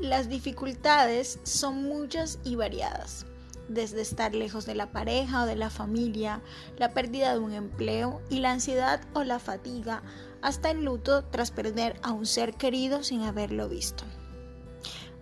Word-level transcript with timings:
Las 0.00 0.30
dificultades 0.30 1.40
son 1.42 1.82
muchas 1.82 2.38
y 2.42 2.56
variadas, 2.56 3.26
desde 3.68 4.00
estar 4.00 4.34
lejos 4.34 4.64
de 4.64 4.74
la 4.74 4.92
pareja 4.92 5.42
o 5.42 5.46
de 5.46 5.56
la 5.56 5.68
familia, 5.68 6.40
la 6.78 6.94
pérdida 6.94 7.34
de 7.34 7.38
un 7.38 7.52
empleo 7.52 8.22
y 8.30 8.38
la 8.38 8.52
ansiedad 8.52 9.02
o 9.12 9.24
la 9.24 9.38
fatiga, 9.38 10.02
hasta 10.40 10.70
el 10.70 10.84
luto 10.84 11.24
tras 11.24 11.50
perder 11.50 12.00
a 12.02 12.12
un 12.12 12.24
ser 12.24 12.54
querido 12.54 13.02
sin 13.02 13.20
haberlo 13.20 13.68
visto. 13.68 14.04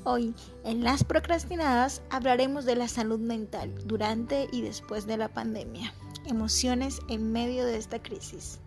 Hoy, 0.04 0.32
en 0.62 0.84
Las 0.84 1.02
Procrastinadas, 1.02 2.02
hablaremos 2.08 2.64
de 2.64 2.76
la 2.76 2.86
salud 2.86 3.18
mental 3.18 3.74
durante 3.84 4.46
y 4.52 4.62
después 4.62 5.08
de 5.08 5.16
la 5.16 5.28
pandemia, 5.28 5.92
emociones 6.24 7.00
en 7.08 7.32
medio 7.32 7.66
de 7.66 7.78
esta 7.78 8.00
crisis. 8.00 8.60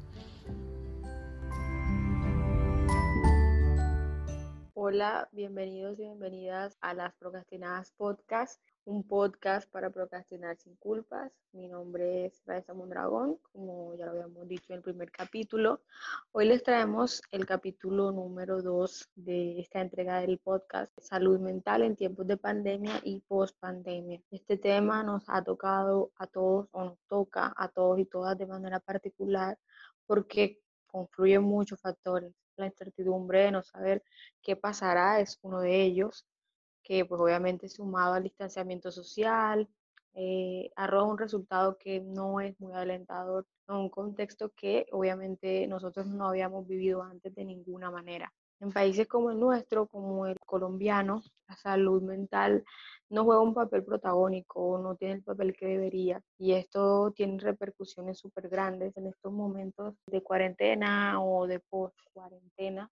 Hola, 4.83 5.29
bienvenidos 5.31 5.93
y 5.99 6.01
bienvenidas 6.01 6.75
a 6.81 6.95
Las 6.95 7.13
Procrastinadas 7.17 7.91
Podcast, 7.91 8.59
un 8.83 9.07
podcast 9.07 9.69
para 9.69 9.91
procrastinar 9.91 10.57
sin 10.57 10.75
culpas. 10.77 11.31
Mi 11.51 11.67
nombre 11.67 12.25
es 12.25 12.41
Raisa 12.47 12.73
Mondragón, 12.73 13.37
como 13.51 13.93
ya 13.93 14.07
lo 14.07 14.13
habíamos 14.13 14.47
dicho 14.47 14.73
en 14.73 14.77
el 14.77 14.81
primer 14.81 15.11
capítulo. 15.11 15.81
Hoy 16.31 16.47
les 16.47 16.63
traemos 16.63 17.21
el 17.29 17.45
capítulo 17.45 18.11
número 18.11 18.63
2 18.63 19.11
de 19.17 19.59
esta 19.59 19.81
entrega 19.81 20.19
del 20.21 20.39
podcast, 20.39 20.91
Salud 20.97 21.39
Mental 21.39 21.83
en 21.83 21.95
tiempos 21.95 22.25
de 22.25 22.37
pandemia 22.37 23.01
y 23.03 23.19
post 23.19 23.55
pandemia. 23.59 24.19
Este 24.31 24.57
tema 24.57 25.03
nos 25.03 25.25
ha 25.27 25.43
tocado 25.43 26.11
a 26.15 26.25
todos 26.25 26.69
o 26.71 26.85
nos 26.85 26.97
toca 27.07 27.53
a 27.55 27.67
todos 27.67 27.99
y 27.99 28.05
todas 28.05 28.35
de 28.35 28.47
manera 28.47 28.79
particular 28.79 29.59
porque 30.07 30.59
confluyen 30.87 31.43
muchos 31.43 31.79
factores 31.79 32.33
la 32.57 32.67
incertidumbre 32.67 33.43
de 33.45 33.51
no 33.51 33.63
saber 33.63 34.03
qué 34.41 34.55
pasará 34.55 35.19
es 35.19 35.39
uno 35.41 35.59
de 35.61 35.81
ellos, 35.81 36.25
que 36.83 37.05
pues 37.05 37.21
obviamente 37.21 37.69
sumado 37.69 38.15
al 38.15 38.23
distanciamiento 38.23 38.91
social, 38.91 39.67
eh, 40.13 40.71
arroja 40.75 41.11
un 41.11 41.17
resultado 41.17 41.77
que 41.77 42.01
no 42.01 42.41
es 42.41 42.59
muy 42.59 42.73
alentador 42.73 43.45
en 43.67 43.75
un 43.75 43.89
contexto 43.89 44.51
que 44.55 44.85
obviamente 44.91 45.67
nosotros 45.67 46.05
no 46.05 46.27
habíamos 46.27 46.67
vivido 46.67 47.01
antes 47.01 47.33
de 47.33 47.45
ninguna 47.45 47.89
manera. 47.91 48.33
En 48.59 48.71
países 48.71 49.07
como 49.07 49.31
el 49.31 49.39
nuestro, 49.39 49.87
como 49.87 50.27
el 50.27 50.37
colombiano, 50.39 51.23
la 51.47 51.55
salud 51.55 52.01
mental 52.01 52.63
no 53.11 53.25
juega 53.25 53.41
un 53.41 53.53
papel 53.53 53.83
protagónico, 53.83 54.79
no 54.79 54.95
tiene 54.95 55.15
el 55.15 55.23
papel 55.23 55.53
que 55.55 55.67
debería. 55.67 56.21
Y 56.37 56.53
esto 56.53 57.11
tiene 57.11 57.37
repercusiones 57.39 58.17
súper 58.17 58.47
grandes 58.47 58.95
en 58.95 59.07
estos 59.07 59.33
momentos 59.33 59.95
de 60.07 60.23
cuarentena 60.23 61.21
o 61.21 61.45
de 61.45 61.59
post-cuarentena, 61.59 62.89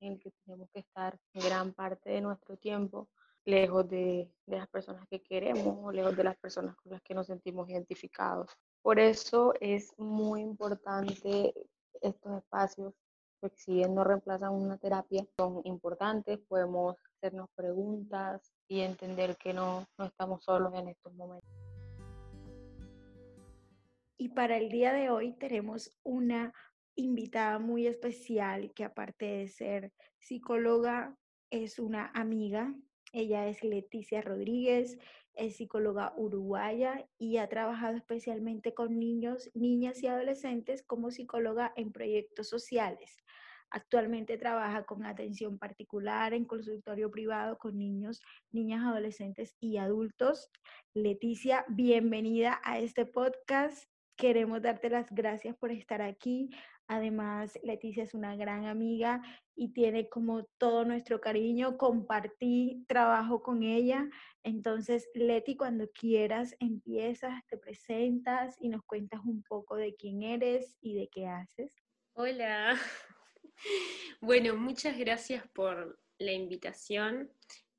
en 0.00 0.12
el 0.12 0.20
que 0.20 0.30
tenemos 0.44 0.70
que 0.72 0.80
estar 0.80 1.18
gran 1.34 1.72
parte 1.72 2.10
de 2.10 2.20
nuestro 2.20 2.56
tiempo 2.56 3.08
lejos 3.44 3.88
de, 3.88 4.30
de 4.46 4.56
las 4.56 4.68
personas 4.68 5.06
que 5.08 5.22
queremos 5.22 5.78
o 5.82 5.92
lejos 5.92 6.16
de 6.16 6.24
las 6.24 6.36
personas 6.36 6.76
con 6.76 6.92
las 6.92 7.02
que 7.02 7.14
nos 7.14 7.26
sentimos 7.26 7.68
identificados. 7.68 8.50
Por 8.82 9.00
eso 9.00 9.52
es 9.60 9.92
muy 9.98 10.42
importante 10.42 11.54
estos 12.00 12.38
espacios 12.38 12.94
que 13.40 13.48
si 13.56 13.74
bien 13.74 13.94
no 13.94 14.04
reemplazan 14.04 14.52
una 14.52 14.78
terapia, 14.78 15.26
son 15.36 15.60
importantes, 15.64 16.38
podemos 16.48 16.96
hacernos 17.16 17.48
preguntas, 17.54 18.52
y 18.68 18.80
entender 18.80 19.36
que 19.36 19.52
no, 19.52 19.86
no 19.98 20.04
estamos 20.06 20.42
solos 20.44 20.72
en 20.74 20.88
estos 20.88 21.14
momentos. 21.14 21.48
Y 24.18 24.30
para 24.30 24.56
el 24.56 24.70
día 24.70 24.92
de 24.92 25.10
hoy 25.10 25.32
tenemos 25.32 25.96
una 26.02 26.52
invitada 26.94 27.58
muy 27.58 27.86
especial 27.86 28.72
que 28.72 28.84
aparte 28.84 29.26
de 29.26 29.48
ser 29.48 29.92
psicóloga, 30.18 31.16
es 31.50 31.78
una 31.78 32.10
amiga. 32.14 32.74
Ella 33.12 33.46
es 33.46 33.62
Leticia 33.62 34.20
Rodríguez, 34.20 34.98
es 35.34 35.56
psicóloga 35.56 36.14
uruguaya 36.16 37.06
y 37.18 37.36
ha 37.36 37.48
trabajado 37.48 37.96
especialmente 37.96 38.74
con 38.74 38.98
niños, 38.98 39.50
niñas 39.54 40.02
y 40.02 40.06
adolescentes 40.06 40.82
como 40.82 41.10
psicóloga 41.10 41.72
en 41.76 41.92
proyectos 41.92 42.48
sociales. 42.48 43.18
Actualmente 43.70 44.38
trabaja 44.38 44.84
con 44.84 45.04
atención 45.04 45.58
particular 45.58 46.32
en 46.34 46.44
consultorio 46.44 47.10
privado 47.10 47.58
con 47.58 47.76
niños, 47.76 48.22
niñas, 48.52 48.84
adolescentes 48.84 49.56
y 49.60 49.78
adultos. 49.78 50.50
Leticia, 50.94 51.64
bienvenida 51.68 52.60
a 52.64 52.78
este 52.78 53.06
podcast. 53.06 53.84
Queremos 54.16 54.62
darte 54.62 54.88
las 54.88 55.10
gracias 55.10 55.56
por 55.56 55.72
estar 55.72 56.00
aquí. 56.00 56.50
Además, 56.88 57.58
Leticia 57.64 58.04
es 58.04 58.14
una 58.14 58.36
gran 58.36 58.66
amiga 58.66 59.20
y 59.56 59.72
tiene 59.72 60.08
como 60.08 60.44
todo 60.58 60.84
nuestro 60.84 61.20
cariño. 61.20 61.76
Compartí 61.76 62.84
trabajo 62.86 63.42
con 63.42 63.64
ella. 63.64 64.08
Entonces, 64.44 65.08
Leti, 65.14 65.56
cuando 65.56 65.90
quieras, 65.90 66.54
empiezas, 66.60 67.44
te 67.48 67.58
presentas 67.58 68.56
y 68.60 68.68
nos 68.68 68.82
cuentas 68.84 69.20
un 69.24 69.42
poco 69.42 69.74
de 69.74 69.96
quién 69.96 70.22
eres 70.22 70.76
y 70.80 70.94
de 70.94 71.08
qué 71.08 71.26
haces. 71.26 71.74
Hola, 72.14 72.76
bueno, 74.20 74.56
muchas 74.56 74.98
gracias 74.98 75.46
por 75.52 75.98
la 76.18 76.32
invitación. 76.32 77.30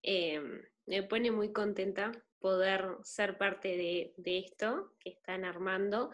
Em, 0.01 0.61
me 0.85 1.03
pone 1.03 1.31
muy 1.31 1.51
contenta 1.51 2.11
poder 2.39 2.97
ser 3.03 3.37
parte 3.37 3.69
de, 4.17 4.37
esto 4.39 4.93
que 4.99 5.09
están 5.09 5.43
armando 5.43 6.11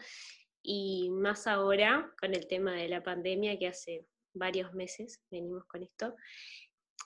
y 0.61 1.09
más 1.09 1.47
ahora 1.47 2.13
con 2.19 2.33
el 2.33 2.47
tema 2.47 2.73
de 2.73 2.87
la 2.87 3.03
pandemia 3.03 3.59
que 3.59 3.67
hace 3.67 4.05
varios 4.33 4.73
meses 4.73 5.21
venimos 5.29 5.65
con 5.65 5.83
esto. 5.83 6.15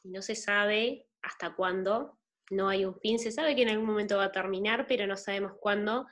No 0.03 0.22
se 0.22 0.35
sabe 0.35 1.07
hasta 1.22 1.56
cuándo, 1.56 2.18
no 2.51 2.69
hay 2.69 2.85
un 2.85 2.97
fin, 3.00 3.19
se 3.19 3.31
sabe 3.31 3.56
que 3.56 3.63
en 3.63 3.69
algún 3.69 3.88
momento 3.88 4.18
va 4.18 4.25
a 4.25 4.31
terminar, 4.31 4.85
pero 4.88 5.07
no 5.07 5.18
sabemos 5.18 5.53
cuándo. 5.59 6.06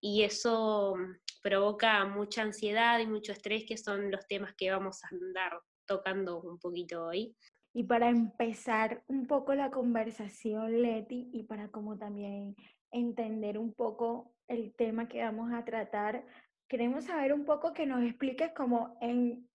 Y 0.00 0.22
eso 0.22 0.94
provoca 1.42 2.04
mucha 2.04 2.42
ansiedad 2.42 2.98
y 2.98 3.06
mucho 3.06 3.32
estrés, 3.32 3.64
que 3.66 3.76
son 3.76 4.10
los 4.10 4.26
temas 4.26 4.54
que 4.56 4.70
vamos 4.70 5.02
a 5.04 5.08
andar 5.10 5.60
tocando 5.86 6.40
un 6.40 6.58
poquito 6.58 7.06
hoy. 7.06 7.34
Y 7.74 7.84
para 7.84 8.08
empezar 8.08 9.02
un 9.06 9.26
poco 9.26 9.54
la 9.54 9.70
conversación, 9.70 10.82
Leti, 10.82 11.30
y 11.32 11.44
para 11.44 11.68
como 11.68 11.96
también 11.98 12.56
entender 12.90 13.58
un 13.58 13.72
poco 13.74 14.34
el 14.48 14.74
tema 14.74 15.08
que 15.08 15.22
vamos 15.22 15.52
a 15.52 15.64
tratar, 15.64 16.24
queremos 16.68 17.04
saber 17.04 17.32
un 17.32 17.44
poco 17.44 17.72
que 17.72 17.86
nos 17.86 18.02
expliques 18.02 18.52
como 18.52 18.96
en 19.00 19.48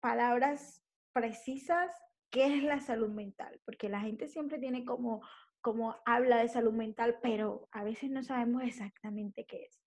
palabras 0.00 0.82
precisas 1.12 1.90
qué 2.30 2.56
es 2.56 2.62
la 2.62 2.80
salud 2.80 3.08
mental, 3.08 3.60
porque 3.64 3.88
la 3.88 4.00
gente 4.00 4.28
siempre 4.28 4.58
tiene 4.58 4.84
como, 4.84 5.22
como 5.60 5.96
habla 6.04 6.38
de 6.38 6.48
salud 6.48 6.72
mental, 6.72 7.18
pero 7.22 7.68
a 7.72 7.84
veces 7.84 8.10
no 8.10 8.22
sabemos 8.22 8.62
exactamente 8.62 9.44
qué 9.44 9.64
es. 9.64 9.80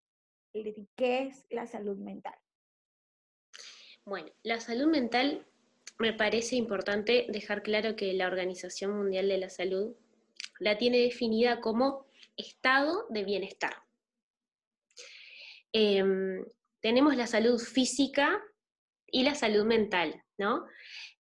¿Qué 0.96 1.24
es 1.24 1.46
la 1.50 1.66
salud 1.66 1.98
mental? 1.98 2.36
Bueno, 4.04 4.30
la 4.44 4.60
salud 4.60 4.88
mental 4.88 5.48
me 6.00 6.14
parece 6.14 6.56
importante 6.56 7.28
dejar 7.30 7.62
claro 7.62 7.96
que 7.96 8.14
la 8.14 8.28
Organización 8.28 8.98
Mundial 8.98 9.30
de 9.30 9.38
la 9.38 9.50
Salud 9.50 9.96
la 10.60 10.78
tiene 10.78 10.98
definida 10.98 11.62
como 11.62 12.08
estado 12.36 13.06
de 13.10 13.24
bienestar. 13.24 13.76
Em, 15.72 16.44
tenemos 16.82 17.16
la 17.16 17.28
salud 17.28 17.60
física 17.60 18.42
y 19.08 19.24
la 19.24 19.36
salud 19.36 19.66
mental, 19.66 20.24
¿no? 20.38 20.66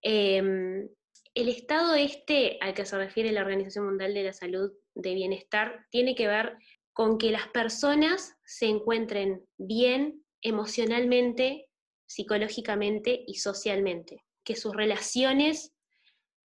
Em, 0.01 0.89
el 1.33 1.49
estado 1.49 1.95
este 1.95 2.57
al 2.61 2.73
que 2.73 2.85
se 2.85 2.97
refiere 2.97 3.31
la 3.31 3.41
Organización 3.41 3.85
Mundial 3.85 4.13
de 4.13 4.23
la 4.23 4.33
Salud 4.33 4.71
de 4.95 5.13
Bienestar 5.13 5.85
tiene 5.89 6.15
que 6.15 6.27
ver 6.27 6.57
con 6.93 7.17
que 7.17 7.31
las 7.31 7.47
personas 7.49 8.35
se 8.43 8.65
encuentren 8.65 9.47
bien 9.57 10.25
emocionalmente, 10.41 11.69
psicológicamente 12.05 13.23
y 13.25 13.35
socialmente. 13.35 14.25
Que 14.43 14.55
sus 14.55 14.75
relaciones 14.75 15.73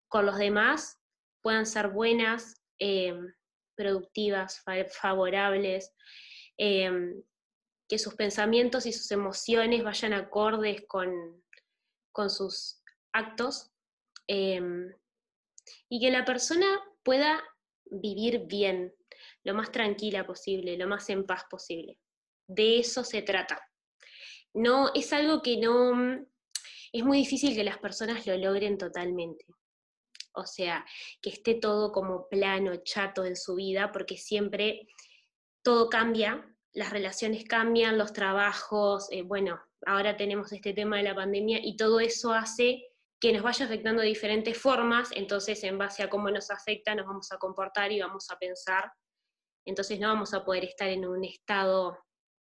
con 0.08 0.24
los 0.24 0.38
demás 0.38 0.98
puedan 1.42 1.66
ser 1.66 1.88
buenas, 1.88 2.62
em, 2.78 3.34
productivas, 3.76 4.62
favorables, 5.00 5.92
em, 6.56 7.22
que 7.88 7.98
sus 7.98 8.14
pensamientos 8.14 8.86
y 8.86 8.92
sus 8.92 9.10
emociones 9.10 9.84
vayan 9.84 10.14
acordes 10.14 10.84
con, 10.86 11.42
con 12.12 12.30
sus 12.30 12.82
actos 13.12 13.69
em, 14.32 14.94
y 15.88 16.00
que 16.00 16.12
la 16.12 16.24
persona 16.24 16.66
pueda 17.02 17.42
vivir 17.86 18.46
bien, 18.46 18.94
lo 19.42 19.54
más 19.54 19.72
tranquila 19.72 20.24
posible, 20.24 20.76
lo 20.76 20.86
más 20.86 21.10
en 21.10 21.26
paz 21.26 21.42
posible. 21.50 21.98
De 22.46 22.78
eso 22.78 23.02
se 23.02 23.22
trata. 23.22 23.60
No, 24.54 24.92
es 24.94 25.12
algo 25.12 25.42
que 25.42 25.56
no, 25.56 26.24
es 26.92 27.04
muy 27.04 27.18
difícil 27.18 27.56
que 27.56 27.64
las 27.64 27.78
personas 27.78 28.24
lo 28.24 28.36
logren 28.36 28.78
totalmente. 28.78 29.44
O 30.32 30.46
sea, 30.46 30.86
que 31.20 31.30
esté 31.30 31.54
todo 31.54 31.90
como 31.90 32.28
plano, 32.28 32.76
chato 32.84 33.24
en 33.24 33.34
su 33.34 33.56
vida, 33.56 33.90
porque 33.90 34.16
siempre 34.16 34.86
todo 35.62 35.88
cambia, 35.88 36.56
las 36.72 36.90
relaciones 36.90 37.44
cambian, 37.44 37.98
los 37.98 38.12
trabajos, 38.12 39.08
eh, 39.10 39.22
bueno, 39.22 39.60
ahora 39.86 40.16
tenemos 40.16 40.52
este 40.52 40.72
tema 40.72 40.98
de 40.98 41.02
la 41.02 41.16
pandemia 41.16 41.58
y 41.60 41.76
todo 41.76 41.98
eso 41.98 42.32
hace 42.32 42.89
que 43.20 43.32
nos 43.32 43.42
vaya 43.42 43.66
afectando 43.66 44.00
de 44.00 44.08
diferentes 44.08 44.56
formas, 44.56 45.10
entonces 45.12 45.62
en 45.64 45.76
base 45.76 46.02
a 46.02 46.08
cómo 46.08 46.30
nos 46.30 46.50
afecta 46.50 46.94
nos 46.94 47.06
vamos 47.06 47.30
a 47.30 47.38
comportar 47.38 47.92
y 47.92 48.00
vamos 48.00 48.30
a 48.30 48.38
pensar, 48.38 48.90
entonces 49.66 50.00
no 50.00 50.08
vamos 50.08 50.32
a 50.32 50.44
poder 50.44 50.64
estar 50.64 50.88
en 50.88 51.06
un 51.06 51.24
estado 51.24 51.98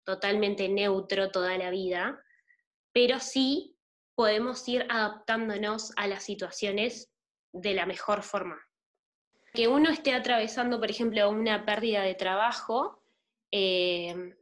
totalmente 0.04 0.68
neutro 0.68 1.32
toda 1.32 1.58
la 1.58 1.70
vida, 1.70 2.22
pero 2.92 3.20
sí 3.20 3.78
podemos 4.16 4.68
ir 4.68 4.86
adaptándonos 4.90 5.94
a 5.96 6.08
las 6.08 6.24
situaciones 6.24 7.12
de 7.54 7.74
la 7.74 7.86
mejor 7.86 8.24
forma. 8.24 8.60
Que 9.54 9.68
uno 9.68 9.92
esté 9.92 10.14
atravesando, 10.14 10.80
por 10.80 10.90
ejemplo, 10.90 11.30
una 11.30 11.66
pérdida 11.66 12.02
de 12.02 12.16
trabajo, 12.16 13.04
eh, 13.52 14.36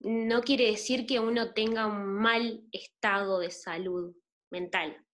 no 0.00 0.42
quiere 0.42 0.66
decir 0.66 1.06
que 1.06 1.20
uno 1.20 1.52
tenga 1.52 1.86
un 1.86 2.14
mal 2.20 2.62
estado 2.70 3.38
de 3.40 3.50
salud 3.50 4.14
mental. 4.50 5.06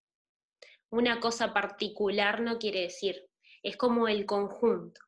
Una 0.91 1.21
cosa 1.21 1.53
particular 1.53 2.41
no 2.41 2.59
quiere 2.59 2.83
decir, 2.83 3.29
es 3.63 3.77
como 3.77 4.09
el 4.09 4.25
conjunto. 4.27 5.01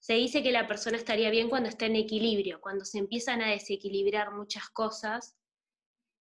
Se 0.00 0.14
dice 0.14 0.42
que 0.42 0.52
la 0.52 0.66
persona 0.66 0.96
estaría 0.96 1.30
bien 1.30 1.48
cuando 1.48 1.68
está 1.68 1.86
en 1.86 1.96
equilibrio, 1.96 2.60
cuando 2.60 2.84
se 2.84 2.98
empiezan 2.98 3.40
a 3.42 3.50
desequilibrar 3.50 4.32
muchas 4.32 4.68
cosas 4.68 5.36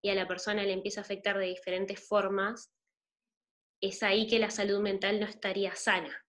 y 0.01 0.09
a 0.09 0.15
la 0.15 0.27
persona 0.27 0.63
le 0.63 0.73
empieza 0.73 1.01
a 1.01 1.03
afectar 1.03 1.37
de 1.37 1.47
diferentes 1.47 2.07
formas, 2.07 2.71
es 3.81 4.01
ahí 4.01 4.27
que 4.27 4.39
la 4.39 4.49
salud 4.49 4.79
mental 4.79 5.19
no 5.19 5.25
estaría 5.25 5.75
sana. 5.75 6.25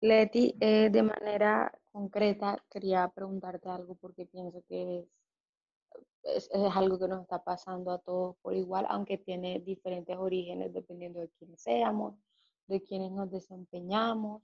Leti, 0.00 0.54
eh, 0.60 0.90
de 0.90 1.02
manera 1.02 1.72
concreta, 1.90 2.64
quería 2.70 3.08
preguntarte 3.08 3.68
algo 3.68 3.96
porque 3.96 4.26
pienso 4.26 4.62
que 4.68 5.00
es 5.00 5.17
es, 6.22 6.50
algo 6.52 6.98
que 6.98 7.08
nos 7.08 7.22
está 7.22 7.42
pasando 7.42 7.90
a 7.90 7.98
todos 7.98 8.36
por 8.42 8.54
igual, 8.54 8.86
aunque 8.88 9.18
tiene 9.18 9.60
diferentes 9.60 10.16
orígenes 10.16 10.72
dependiendo 10.72 11.20
de 11.20 11.28
quiénes 11.30 11.62
seamos, 11.62 12.14
de 12.66 12.82
quiénes 12.82 13.12
nos 13.12 13.30
desempeñamos, 13.30 14.42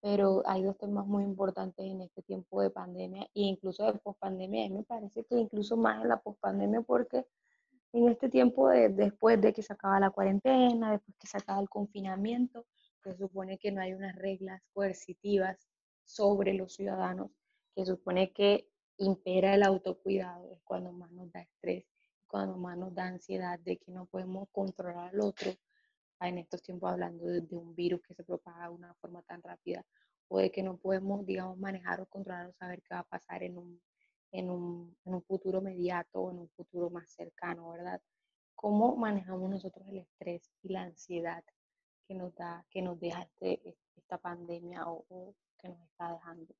pero 0.00 0.42
hay 0.46 0.62
dos 0.64 0.76
temas 0.78 1.06
muy 1.06 1.24
importantes 1.24 1.86
en 1.86 2.00
este 2.00 2.22
tiempo 2.22 2.60
de 2.60 2.70
pandemia 2.70 3.22
e 3.34 3.42
incluso 3.42 3.84
de 3.86 3.98
pospandemia. 3.98 4.68
Me 4.68 4.82
parece 4.82 5.24
que 5.24 5.36
incluso 5.36 5.76
más 5.76 6.02
en 6.02 6.08
la 6.08 6.20
pospandemia 6.20 6.82
porque 6.82 7.24
en 7.92 8.08
este 8.08 8.28
tiempo 8.28 8.68
de, 8.68 8.88
después 8.88 9.40
de 9.40 9.52
que 9.52 9.62
se 9.62 9.72
acaba 9.72 10.00
la 10.00 10.10
cuarentena, 10.10 10.92
después 10.92 11.16
que 11.18 11.26
se 11.26 11.38
acaba 11.38 11.60
el 11.60 11.68
confinamiento, 11.68 12.66
se 13.02 13.16
supone 13.16 13.58
que 13.58 13.70
no 13.70 13.80
hay 13.80 13.94
unas 13.94 14.16
reglas 14.16 14.62
coercitivas 14.72 15.68
sobre 16.04 16.54
los 16.54 16.74
ciudadanos, 16.74 17.30
que 17.74 17.84
supone 17.84 18.32
que 18.32 18.71
impera 19.04 19.54
el 19.54 19.62
autocuidado, 19.62 20.52
es 20.52 20.62
cuando 20.62 20.92
más 20.92 21.10
nos 21.12 21.30
da 21.32 21.42
estrés, 21.42 21.84
cuando 22.26 22.56
más 22.56 22.76
nos 22.78 22.94
da 22.94 23.06
ansiedad 23.06 23.58
de 23.58 23.76
que 23.76 23.92
no 23.92 24.06
podemos 24.06 24.48
controlar 24.50 25.10
al 25.10 25.20
otro, 25.20 25.52
en 26.20 26.38
estos 26.38 26.62
tiempos 26.62 26.90
hablando 26.90 27.26
de, 27.26 27.40
un 27.56 27.74
virus 27.74 28.00
que 28.02 28.14
se 28.14 28.24
propaga 28.24 28.68
de 28.68 28.74
una 28.74 28.94
forma 28.94 29.22
tan 29.22 29.42
rápida, 29.42 29.84
o 30.28 30.38
de 30.38 30.50
que 30.50 30.62
no 30.62 30.76
podemos, 30.76 31.26
digamos, 31.26 31.58
manejar 31.58 32.00
o 32.00 32.06
controlar 32.06 32.46
o 32.46 32.52
saber 32.52 32.80
qué 32.82 32.94
va 32.94 33.00
a 33.00 33.04
pasar 33.04 33.42
en 33.42 33.58
un, 33.58 33.80
en 34.30 34.50
un, 34.50 34.96
en 35.04 35.14
un 35.14 35.22
futuro 35.22 35.58
inmediato 35.58 36.20
o 36.20 36.30
en 36.30 36.38
un 36.38 36.48
futuro 36.50 36.90
más 36.90 37.10
cercano, 37.10 37.70
¿verdad? 37.70 38.00
¿Cómo 38.54 38.96
manejamos 38.96 39.50
nosotros 39.50 39.86
el 39.88 39.98
estrés 39.98 40.50
y 40.62 40.68
la 40.68 40.82
ansiedad 40.82 41.44
que 42.06 42.14
nos 42.14 42.34
da, 42.34 42.64
que 42.70 42.82
nos 42.82 42.98
deja 43.00 43.22
este, 43.22 43.76
esta 43.96 44.18
pandemia 44.18 44.84
o 44.86 45.34
que 45.58 45.68
nos 45.68 45.80
está 45.82 46.12
dejando? 46.12 46.54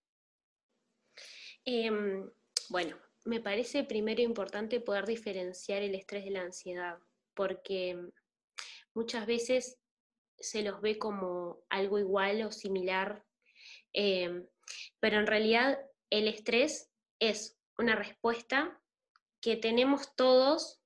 Em, 1.64 2.28
bueno, 2.70 2.96
me 3.24 3.40
parece 3.40 3.84
primero 3.84 4.20
importante 4.20 4.80
poder 4.80 5.06
diferenciar 5.06 5.82
el 5.82 5.94
estrés 5.94 6.24
de 6.24 6.30
la 6.30 6.42
ansiedad, 6.42 6.98
porque 7.34 7.98
muchas 8.94 9.26
veces 9.26 9.78
se 10.38 10.62
los 10.62 10.80
ve 10.80 10.98
como 10.98 11.64
algo 11.70 11.98
igual 11.98 12.42
o 12.42 12.50
similar, 12.50 13.24
em, 13.92 14.46
pero 14.98 15.18
en 15.18 15.26
realidad 15.26 15.78
el 16.10 16.26
estrés 16.26 16.90
es 17.20 17.58
una 17.78 17.94
respuesta 17.94 18.80
que 19.40 19.56
tenemos 19.56 20.14
todos 20.16 20.80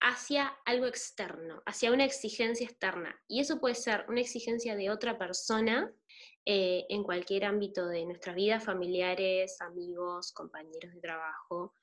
hacia 0.00 0.48
algo 0.64 0.86
externo, 0.86 1.62
hacia 1.64 1.92
una 1.92 2.04
exigencia 2.04 2.66
externa. 2.66 3.22
Y 3.28 3.40
eso 3.40 3.60
puede 3.60 3.76
ser 3.76 4.04
una 4.08 4.20
exigencia 4.20 4.74
de 4.74 4.90
otra 4.90 5.16
persona 5.16 5.92
eh, 6.44 6.86
en 6.88 7.04
cualquier 7.04 7.44
ámbito 7.44 7.86
de 7.86 8.04
nuestra 8.04 8.34
vida, 8.34 8.58
familiares, 8.58 9.60
amigos, 9.60 10.32
compañeros 10.32 10.92
de 10.94 11.00
trabajo, 11.00 11.74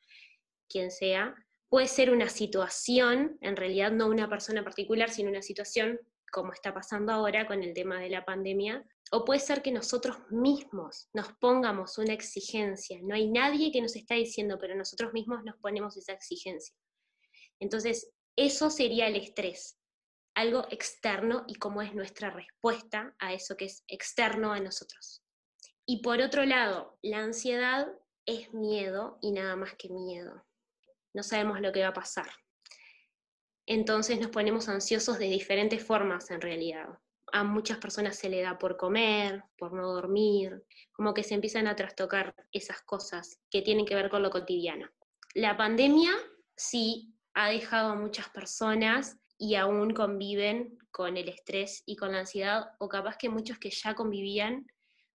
quien 0.68 0.92
sea. 0.92 1.34
Puede 1.70 1.88
ser 1.88 2.12
una 2.12 2.28
situación, 2.30 3.38
en 3.42 3.56
realidad 3.56 3.92
no 3.92 4.08
una 4.08 4.28
persona 4.28 4.64
particular, 4.64 5.10
sino 5.10 5.30
una 5.30 5.42
situación 5.42 6.00
como 6.32 6.54
está 6.54 6.74
pasando 6.74 7.12
ahora 7.14 7.48
con 7.48 7.64
el 7.64 7.74
tema 7.74 8.00
de 8.00 8.10
la 8.10 8.26
pandemia, 8.26 8.86
o 9.12 9.26
puede 9.26 9.40
ser 9.40 9.62
que 9.62 9.72
nosotros 9.72 10.18
mismos 10.30 11.10
nos 11.14 11.34
pongamos 11.40 11.98
una 11.98 12.14
exigencia. 12.14 13.00
No 13.02 13.16
hay 13.16 13.32
nadie 13.32 13.72
que 13.72 13.82
nos 13.82 13.96
está 13.96 14.16
diciendo, 14.16 14.58
pero 14.60 14.76
nosotros 14.76 15.14
mismos 15.14 15.44
nos 15.44 15.56
ponemos 15.58 15.98
esa 15.98 16.12
exigencia. 16.12 16.76
Entonces, 17.60 18.12
eso 18.36 18.70
sería 18.70 19.08
el 19.08 19.16
estrés 19.16 19.79
algo 20.36 20.66
externo 20.70 21.44
y 21.48 21.56
cómo 21.56 21.82
es 21.82 21.94
nuestra 21.94 22.30
respuesta 22.30 23.16
a 23.20 23.34
eso 23.34 23.58
que 23.58 23.66
es 23.66 23.84
externo 23.88 24.54
a 24.54 24.60
nosotros. 24.60 25.24
Y 25.86 26.02
por 26.02 26.22
otro 26.22 26.46
lado, 26.46 26.98
la 27.02 27.20
ansiedad 27.20 27.88
es 28.26 28.54
miedo 28.54 29.18
y 29.22 29.32
nada 29.32 29.56
más 29.56 29.74
que 29.76 29.90
miedo. 29.90 30.46
No 31.14 31.24
sabemos 31.24 31.62
lo 31.62 31.72
que 31.72 31.82
va 31.82 31.90
a 31.90 31.94
pasar. 31.94 32.30
Entonces 33.66 34.20
nos 34.20 34.30
ponemos 34.30 34.70
ansiosos 34.70 35.20
de 35.20 35.26
diferentes 35.26 35.84
formas 35.84 36.32
en 36.32 36.42
realidad. 36.42 36.88
A 37.32 37.44
muchas 37.44 37.78
personas 37.78 38.18
se 38.18 38.30
le 38.30 38.42
da 38.42 38.58
por 38.58 38.78
comer, 38.78 39.44
por 39.58 39.74
no 39.74 39.94
dormir, 39.94 40.64
como 40.92 41.14
que 41.14 41.24
se 41.24 41.36
empiezan 41.36 41.68
a 41.68 41.76
trastocar 41.76 42.34
esas 42.52 42.82
cosas 42.82 43.40
que 43.52 43.62
tienen 43.62 43.86
que 43.86 43.94
ver 43.94 44.10
con 44.10 44.24
lo 44.24 44.32
cotidiano. 44.32 44.90
La 45.36 45.56
pandemia 45.56 46.12
sí 46.56 47.14
ha 47.36 47.50
dejado 47.50 47.92
a 47.92 47.96
muchas 47.96 48.30
personas 48.30 49.19
y 49.40 49.56
aún 49.56 49.94
conviven 49.94 50.78
con 50.92 51.16
el 51.18 51.30
estrés 51.30 51.82
y 51.86 51.96
con 51.96 52.12
la 52.12 52.20
ansiedad, 52.20 52.72
o 52.78 52.90
capaz 52.90 53.18
que 53.18 53.30
muchos 53.30 53.58
que 53.58 53.70
ya 53.72 53.96
convivían 53.96 54.68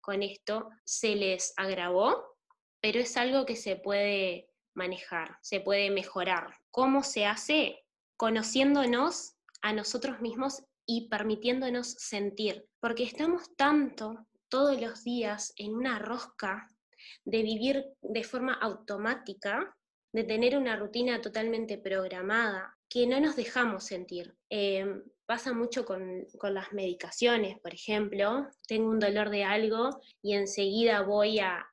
con 0.00 0.22
esto 0.22 0.70
se 0.84 1.16
les 1.16 1.52
agravó, 1.56 2.36
pero 2.80 3.00
es 3.00 3.16
algo 3.16 3.44
que 3.44 3.56
se 3.56 3.76
puede 3.76 4.48
manejar, 4.74 5.38
se 5.42 5.60
puede 5.60 5.90
mejorar. 5.90 6.54
¿Cómo 6.70 7.02
se 7.02 7.26
hace? 7.26 7.84
Conociéndonos 8.16 9.34
a 9.60 9.72
nosotros 9.72 10.20
mismos 10.20 10.62
y 10.86 11.08
permitiéndonos 11.08 11.88
sentir, 11.90 12.64
porque 12.80 13.02
estamos 13.02 13.54
tanto 13.56 14.26
todos 14.49 14.80
los 14.80 15.02
días 15.02 15.52
en 15.56 15.75
una 15.75 15.99
rosca 15.99 16.68
de 17.25 17.42
vivir 17.42 17.85
de 18.02 18.23
forma 18.23 18.54
automática, 18.54 19.76
de 20.12 20.25
tener 20.25 20.56
una 20.56 20.76
rutina 20.76 21.20
totalmente 21.20 21.78
programada, 21.78 22.76
que 22.92 23.06
no 23.06 23.18
nos 23.20 23.37
dejamos 23.37 23.87
sentir. 23.87 24.34
Em, 24.50 25.02
pasa 25.25 25.54
mucho 25.54 25.87
con, 25.87 26.26
las 26.42 26.72
medicaciones, 26.75 27.58
por 27.61 27.72
ejemplo. 27.72 28.46
Tengo 28.68 28.90
un 28.90 28.99
dolor 28.99 29.30
de 29.30 29.44
algo 29.44 29.99
y 30.20 30.34
enseguida 30.34 31.00
voy 31.00 31.38
a, 31.38 31.64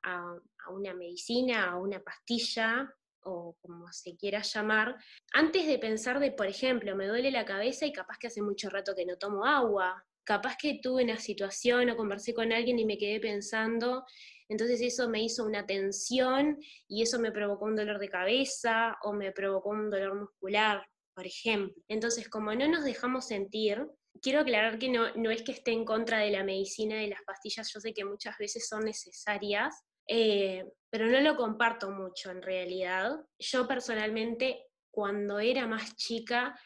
una 0.70 0.94
medicina, 0.94 1.70
a 1.70 1.76
una 1.76 2.00
pastilla 2.00 2.90
o 3.22 3.54
como 3.60 3.92
se 3.92 4.16
quiera 4.16 4.40
llamar, 4.40 4.96
antes 5.34 5.66
de 5.66 5.78
pensar 5.78 6.20
de, 6.20 6.32
por 6.32 6.46
ejemplo, 6.46 6.96
me 6.96 7.06
duele 7.06 7.30
la 7.30 7.44
cabeza 7.44 7.84
y 7.84 7.92
capaz 7.92 8.16
que 8.18 8.28
hace 8.28 8.40
mucho 8.40 8.70
rato 8.70 8.94
que 8.94 9.04
no 9.04 9.18
tomo 9.18 9.44
agua, 9.44 10.02
capaz 10.24 10.56
que 10.56 10.80
tuve 10.82 11.04
una 11.04 11.18
situación 11.18 11.90
o 11.90 11.96
conversé 11.96 12.32
con 12.32 12.50
alguien 12.50 12.78
y 12.78 12.86
me 12.86 12.96
quedé 12.96 13.20
pensando, 13.20 14.06
entonces 14.48 14.80
eso 14.80 15.10
me 15.10 15.22
hizo 15.22 15.44
una 15.44 15.66
tensión 15.66 16.58
y 16.88 17.02
eso 17.02 17.18
me 17.18 17.30
provocó 17.30 17.66
un 17.66 17.76
dolor 17.76 17.98
de 17.98 18.08
cabeza 18.08 18.96
o 19.02 19.12
me 19.12 19.32
provocó 19.32 19.68
un 19.68 19.90
dolor 19.90 20.14
muscular 20.14 20.82
por 21.20 21.26
ejemplo. 21.26 21.82
Entonces, 21.86 22.30
como 22.30 22.54
no 22.54 22.66
nos 22.66 22.82
dejamos 22.82 23.26
sentir, 23.26 23.86
quiero 24.22 24.40
aclarar 24.40 24.78
que 24.78 24.88
no, 24.88 25.14
no 25.16 25.30
es 25.30 25.42
que 25.42 25.52
esté 25.52 25.70
en 25.70 25.84
contra 25.84 26.20
de 26.20 26.30
la 26.30 26.44
medicina 26.44 26.96
de 26.96 27.08
las 27.08 27.20
pastillas, 27.26 27.70
yo 27.74 27.78
sé 27.78 27.92
que 27.92 28.06
muchas 28.06 28.38
veces 28.38 28.66
son 28.66 28.86
necesarias, 28.86 29.84
eh, 30.08 30.64
pero 30.88 31.08
no 31.08 31.20
lo 31.20 31.36
comparto 31.36 31.90
mucho 31.90 32.30
en 32.30 32.40
realidad. 32.40 33.20
Yo 33.38 33.68
personalmente, 33.68 34.64
cuando 34.90 35.40
era 35.40 35.66
más 35.66 35.94
chica, 35.94 36.58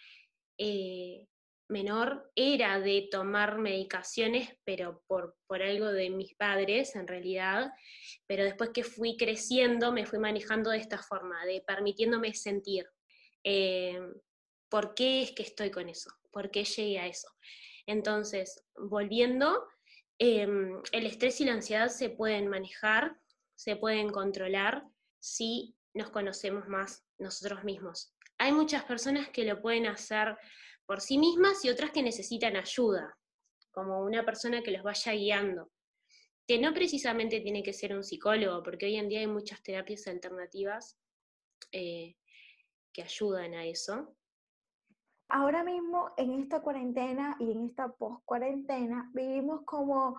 eh, 0.56 1.26
menor, 1.68 2.30
era 2.36 2.78
de 2.78 3.08
tomar 3.10 3.58
medicaciones, 3.58 4.50
pero 4.62 5.02
por, 5.08 5.34
por 5.48 5.64
algo 5.64 5.86
de 5.86 6.10
mis 6.10 6.36
padres 6.36 6.94
en 6.94 7.08
realidad, 7.08 7.72
pero 8.28 8.44
después 8.44 8.70
que 8.70 8.84
fui 8.84 9.16
creciendo 9.16 9.90
me 9.90 10.06
fui 10.06 10.20
manejando 10.20 10.70
de 10.70 10.78
esta 10.78 11.02
forma, 11.02 11.44
de 11.44 11.60
permitiéndome 11.66 12.32
sentir. 12.34 12.86
Eh, 13.44 14.00
¿Por 14.74 14.92
qué 14.96 15.22
es 15.22 15.30
que 15.30 15.44
estoy 15.44 15.70
con 15.70 15.88
eso? 15.88 16.10
¿Por 16.32 16.50
qué 16.50 16.64
llegué 16.64 16.98
a 16.98 17.06
eso? 17.06 17.28
Entonces, 17.86 18.64
volviendo, 18.76 19.68
em, 20.18 20.82
el 20.90 21.06
estrés 21.06 21.40
y 21.40 21.44
la 21.44 21.52
ansiedad 21.52 21.86
se 21.90 22.10
pueden 22.10 22.48
manejar, 22.48 23.16
se 23.54 23.76
pueden 23.76 24.10
controlar 24.10 24.82
si 25.20 25.76
nos 25.94 26.10
conocemos 26.10 26.66
más 26.66 27.06
nosotros 27.18 27.62
mismos. 27.62 28.16
Hay 28.36 28.50
muchas 28.50 28.82
personas 28.82 29.28
que 29.28 29.44
lo 29.44 29.62
pueden 29.62 29.86
hacer 29.86 30.36
por 30.86 31.00
sí 31.00 31.18
mismas 31.18 31.64
y 31.64 31.70
otras 31.70 31.92
que 31.92 32.02
necesitan 32.02 32.56
ayuda, 32.56 33.16
como 33.70 34.02
una 34.02 34.24
persona 34.24 34.60
que 34.64 34.72
los 34.72 34.82
vaya 34.82 35.12
guiando. 35.12 35.70
Que 36.48 36.58
no 36.58 36.74
precisamente 36.74 37.40
tiene 37.42 37.62
que 37.62 37.72
ser 37.72 37.94
un 37.94 38.02
psicólogo, 38.02 38.64
porque 38.64 38.86
hoy 38.86 38.96
en 38.96 39.08
día 39.08 39.20
hay 39.20 39.28
muchas 39.28 39.62
terapias 39.62 40.08
alternativas 40.08 40.98
eh, 41.70 42.16
que 42.92 43.02
ayudan 43.02 43.54
a 43.54 43.66
eso. 43.66 44.16
Ahora 45.28 45.64
mismo 45.64 46.10
en 46.16 46.40
esta 46.40 46.60
cuarentena 46.60 47.36
y 47.40 47.52
en 47.52 47.66
esta 47.66 47.88
post-cuarentena 47.88 49.10
vivimos 49.14 49.62
como 49.64 50.16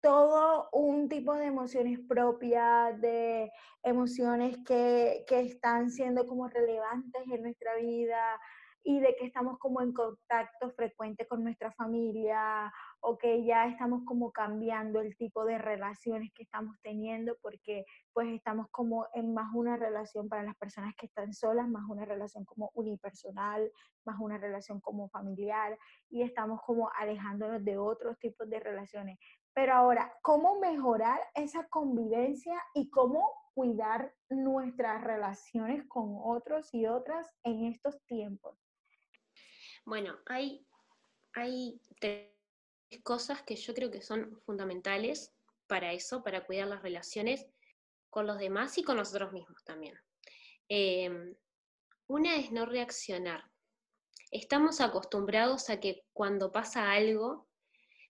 todo 0.00 0.68
un 0.72 1.08
tipo 1.08 1.34
de 1.34 1.46
emociones 1.46 1.98
propias, 2.08 3.00
de 3.00 3.50
emociones 3.82 4.56
que, 4.66 5.24
que 5.26 5.40
están 5.40 5.90
siendo 5.90 6.26
como 6.26 6.48
relevantes 6.48 7.22
en 7.30 7.42
nuestra 7.42 7.76
vida, 7.76 8.40
y 8.88 9.00
de 9.00 9.14
que 9.16 9.26
estamos 9.26 9.58
como 9.58 9.82
en 9.82 9.92
contacto 9.92 10.70
frecuente 10.70 11.26
con 11.26 11.44
nuestra 11.44 11.70
familia 11.72 12.72
o 13.00 13.18
que 13.18 13.44
ya 13.44 13.66
estamos 13.66 14.02
como 14.06 14.32
cambiando 14.32 15.02
el 15.02 15.14
tipo 15.18 15.44
de 15.44 15.58
relaciones 15.58 16.32
que 16.34 16.44
estamos 16.44 16.74
teniendo 16.80 17.36
porque 17.42 17.84
pues 18.14 18.28
estamos 18.28 18.66
como 18.70 19.06
en 19.12 19.34
más 19.34 19.54
una 19.54 19.76
relación 19.76 20.30
para 20.30 20.42
las 20.42 20.56
personas 20.56 20.94
que 20.96 21.04
están 21.04 21.34
solas, 21.34 21.68
más 21.68 21.84
una 21.86 22.06
relación 22.06 22.46
como 22.46 22.70
unipersonal, 22.72 23.70
más 24.06 24.18
una 24.20 24.38
relación 24.38 24.80
como 24.80 25.10
familiar 25.10 25.78
y 26.08 26.22
estamos 26.22 26.62
como 26.62 26.90
alejándonos 26.98 27.62
de 27.62 27.76
otros 27.76 28.18
tipos 28.18 28.48
de 28.48 28.58
relaciones. 28.58 29.18
Pero 29.52 29.74
ahora, 29.74 30.14
¿cómo 30.22 30.60
mejorar 30.60 31.20
esa 31.34 31.68
convivencia 31.68 32.58
y 32.72 32.88
cómo 32.88 33.28
cuidar 33.52 34.14
nuestras 34.30 35.04
relaciones 35.04 35.86
con 35.88 36.16
otros 36.22 36.72
y 36.72 36.86
otras 36.86 37.28
en 37.44 37.66
estos 37.66 38.02
tiempos? 38.06 38.67
Bueno, 39.88 40.18
hay, 40.26 40.66
tres 41.98 42.28
cosas 43.02 43.42
que 43.42 43.56
yo 43.56 43.72
creo 43.72 43.90
que 43.90 44.02
son 44.02 44.38
fundamentales 44.44 45.32
para 45.66 45.94
eso, 45.94 46.22
para 46.22 46.44
cuidar 46.44 46.68
las 46.68 46.82
relaciones 46.82 47.46
con 48.10 48.26
los 48.26 48.38
demás 48.38 48.76
y 48.76 48.82
con 48.82 48.98
nosotros 48.98 49.32
mismos 49.32 49.64
también. 49.64 49.98
Em, 50.68 51.34
una 52.06 52.36
es 52.36 52.52
no 52.52 52.66
reaccionar. 52.66 53.50
Estamos 54.30 54.82
acostumbrados 54.82 55.70
a 55.70 55.80
que 55.80 56.04
cuando 56.12 56.52
pasa 56.52 56.92
algo 56.92 57.48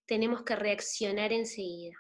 tenemos 0.04 0.42
que 0.42 0.56
reaccionar 0.56 1.32
enseguida. 1.32 1.97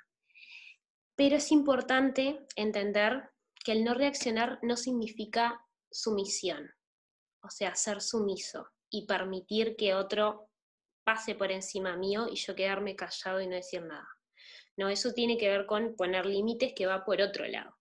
Pero 1.14 1.36
es 1.36 1.52
importante 1.52 2.44
entender 2.56 3.30
que 3.64 3.70
el 3.70 3.84
no 3.84 3.94
reaccionar 3.94 4.58
no 4.62 4.76
significa 4.76 5.64
sumisión, 5.88 6.68
o 7.42 7.50
sea, 7.50 7.76
ser 7.76 8.00
sumiso 8.00 8.68
y 8.90 9.06
permitir 9.06 9.76
que 9.76 9.94
otro 9.94 10.48
pase 11.04 11.34
por 11.34 11.50
encima 11.50 11.96
mío 11.96 12.26
y 12.30 12.36
yo 12.36 12.54
quedarme 12.54 12.96
callado 12.96 13.40
y 13.40 13.46
no 13.46 13.54
decir 13.54 13.82
nada. 13.82 14.08
No, 14.76 14.88
eso 14.88 15.12
tiene 15.12 15.38
que 15.38 15.48
ver 15.48 15.66
con 15.66 15.96
poner 15.96 16.26
límites 16.26 16.72
que 16.74 16.86
va 16.86 17.04
por 17.04 17.20
otro 17.20 17.46
lado. 17.46 17.76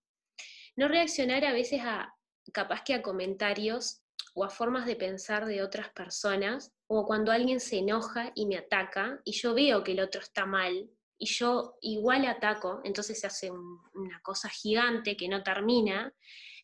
No 0.76 0.88
reaccionar 0.88 1.44
a 1.44 1.52
veces 1.52 1.80
a, 1.84 2.14
capaz 2.52 2.82
que 2.84 2.94
a 2.94 3.02
comentarios 3.02 4.02
o 4.34 4.44
a 4.44 4.50
formas 4.50 4.86
de 4.86 4.96
pensar 4.96 5.46
de 5.46 5.62
otras 5.62 5.90
personas, 5.90 6.72
o 6.86 7.06
cuando 7.06 7.32
alguien 7.32 7.60
se 7.60 7.78
enoja 7.78 8.32
y 8.34 8.46
me 8.46 8.56
ataca 8.56 9.20
y 9.24 9.32
yo 9.32 9.54
veo 9.54 9.84
que 9.84 9.92
el 9.92 10.00
otro 10.00 10.20
está 10.20 10.46
mal 10.46 10.90
y 11.18 11.26
yo 11.26 11.76
igual 11.82 12.24
ataco, 12.26 12.80
entonces 12.84 13.20
se 13.20 13.26
hace 13.26 13.50
una 13.50 14.20
cosa 14.22 14.48
gigante 14.48 15.16
que 15.16 15.28
no 15.28 15.42
termina, 15.42 16.14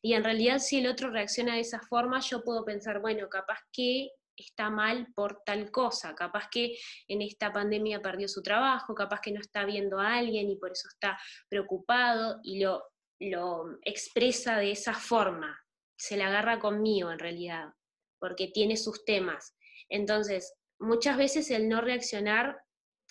y 0.01 0.13
en 0.13 0.23
realidad 0.23 0.59
si 0.59 0.79
el 0.79 0.87
otro 0.87 1.11
reacciona 1.11 1.55
de 1.55 1.61
esa 1.61 1.81
forma, 1.81 2.21
yo 2.21 2.45
puedo 2.45 2.65
pensar, 2.65 3.01
bueno, 3.01 3.29
capaz 3.29 3.59
que 3.73 4.11
está 4.43 4.71
mal 4.71 5.09
por 5.15 5.43
tal 5.45 5.71
cosa, 5.71 6.15
capaz 6.15 6.49
que 6.51 6.77
en 7.09 7.23
esta 7.23 7.53
pandemia 7.53 8.03
perdió 8.03 8.29
su 8.29 8.43
trabajo, 8.43 8.95
capaz 8.95 9.21
que 9.21 9.33
no 9.33 9.41
está 9.41 9.65
viendo 9.65 10.01
a 10.01 10.15
alguien 10.15 10.51
y 10.51 10.57
por 10.57 10.73
eso 10.73 10.89
está 10.89 11.19
preocupado 11.49 12.41
y 12.43 12.61
lo, 12.61 12.83
lo 13.21 13.79
expresa 13.83 14.57
de 14.57 14.73
esa 14.73 14.95
forma, 14.95 15.59
se 15.97 16.17
la 16.17 16.29
agarra 16.29 16.59
conmigo 16.59 17.11
en 17.11 17.19
realidad, 17.19 17.73
porque 18.19 18.49
tiene 18.49 18.77
sus 18.77 19.05
temas. 19.05 19.55
Entonces, 19.89 20.55
muchas 20.79 21.17
veces 21.17 21.51
el 21.51 21.69
no 21.69 21.81
reaccionar 21.81 22.59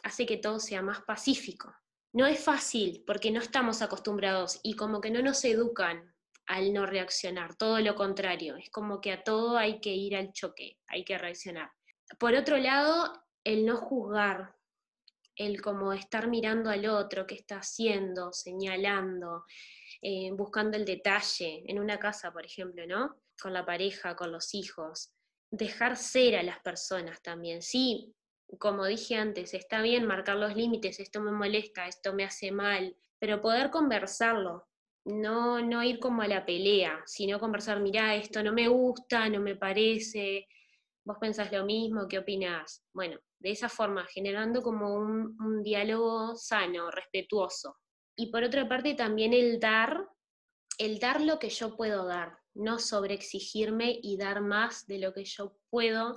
hace 0.04 0.26
que 0.26 0.38
todo 0.38 0.60
sea 0.60 0.82
más 0.82 1.02
pacífico. 1.04 1.74
No 2.14 2.28
es 2.28 2.44
fácil 2.44 3.04
porque 3.08 3.32
no 3.32 3.40
estamos 3.40 3.82
acostumbrados 3.82 4.60
y 4.62 4.76
como 4.76 5.02
que 5.02 5.10
no 5.10 5.22
nos 5.22 5.44
educan 5.46 6.13
al 6.46 6.74
no 6.74 6.86
reaccionar, 6.86 7.56
todo 7.56 7.80
lo 7.80 7.96
contrario, 7.96 8.56
es 8.58 8.70
como 8.70 9.00
que 9.00 9.12
a 9.12 9.24
todo 9.24 9.58
hay 9.58 9.80
que 9.80 9.94
ir 9.94 10.16
al 10.16 10.32
choque, 10.34 10.78
hay 10.88 11.04
que 11.06 11.18
reaccionar. 11.18 11.72
Por 12.20 12.36
otro 12.36 12.58
lado, 12.58 13.14
el 13.44 13.66
no 13.66 13.78
juzgar, 13.78 14.56
el 15.36 15.62
como 15.62 15.94
estar 15.94 16.28
mirando 16.28 16.70
al 16.70 16.86
otro, 16.86 17.26
qué 17.26 17.36
está 17.36 17.58
haciendo, 17.58 18.32
señalando, 18.34 19.46
eh, 20.02 20.32
buscando 20.34 20.78
el 20.78 20.86
detalle, 20.86 21.64
en 21.66 21.80
una 21.80 21.98
casa, 21.98 22.32
por 22.32 22.46
ejemplo, 22.46 22.86
¿no? 22.86 23.22
Con 23.42 23.54
la 23.54 23.66
pareja, 23.66 24.16
con 24.16 24.32
los 24.32 24.54
hijos. 24.54 25.14
Dejar 25.50 25.98
ser 25.98 26.36
a 26.36 26.44
las 26.44 26.60
personas 26.60 27.22
también. 27.22 27.62
Sí, 27.62 28.14
como 28.60 28.86
dije 28.86 29.16
antes, 29.16 29.54
está 29.54 29.82
bien 29.82 30.06
marcar 30.06 30.38
los 30.38 30.56
límites, 30.56 31.00
esto 31.00 31.22
me 31.22 31.32
molesta, 31.32 31.88
esto 31.88 32.14
me 32.14 32.24
hace 32.24 32.52
mal, 32.52 32.96
pero 33.20 33.42
poder 33.42 33.72
conversarlo, 33.72 34.68
no, 35.06 35.62
no 35.62 35.84
ir 35.84 36.00
como 36.00 36.22
a 36.22 36.28
la 36.28 36.46
pelea, 36.46 37.02
sino 37.06 37.40
conversar, 37.40 37.80
mirá, 37.80 38.16
esto 38.16 38.42
no 38.44 38.54
me 38.54 38.68
gusta, 38.68 39.28
no 39.30 39.40
me 39.40 39.56
parece, 39.56 40.48
vos 41.04 41.18
pensás 41.20 41.52
lo 41.52 41.66
mismo, 41.66 42.08
¿qué 42.08 42.20
opinás? 42.20 42.84
Bueno, 42.94 43.20
de 43.40 43.52
esa 43.52 43.70
forma, 43.70 44.06
generando 44.06 44.62
como 44.62 44.96
un, 44.96 45.38
un 45.40 45.62
diálogo 45.62 46.36
sano, 46.36 46.90
respetuoso. 46.90 47.78
Y 48.16 48.32
por 48.32 48.44
otra 48.44 48.68
parte 48.68 48.94
también 48.94 49.34
el 49.34 49.60
dar, 49.60 50.08
el 50.78 51.00
dar 51.00 51.22
lo 51.22 51.40
que 51.40 51.50
yo 51.50 51.76
puedo 51.76 52.06
dar, 52.06 52.38
no 52.54 52.80
sobreexigirme 52.80 54.00
y 54.02 54.18
dar 54.18 54.42
más 54.42 54.86
de 54.88 55.00
lo 55.00 55.14
que 55.14 55.26
yo 55.26 55.58
puedo 55.70 56.16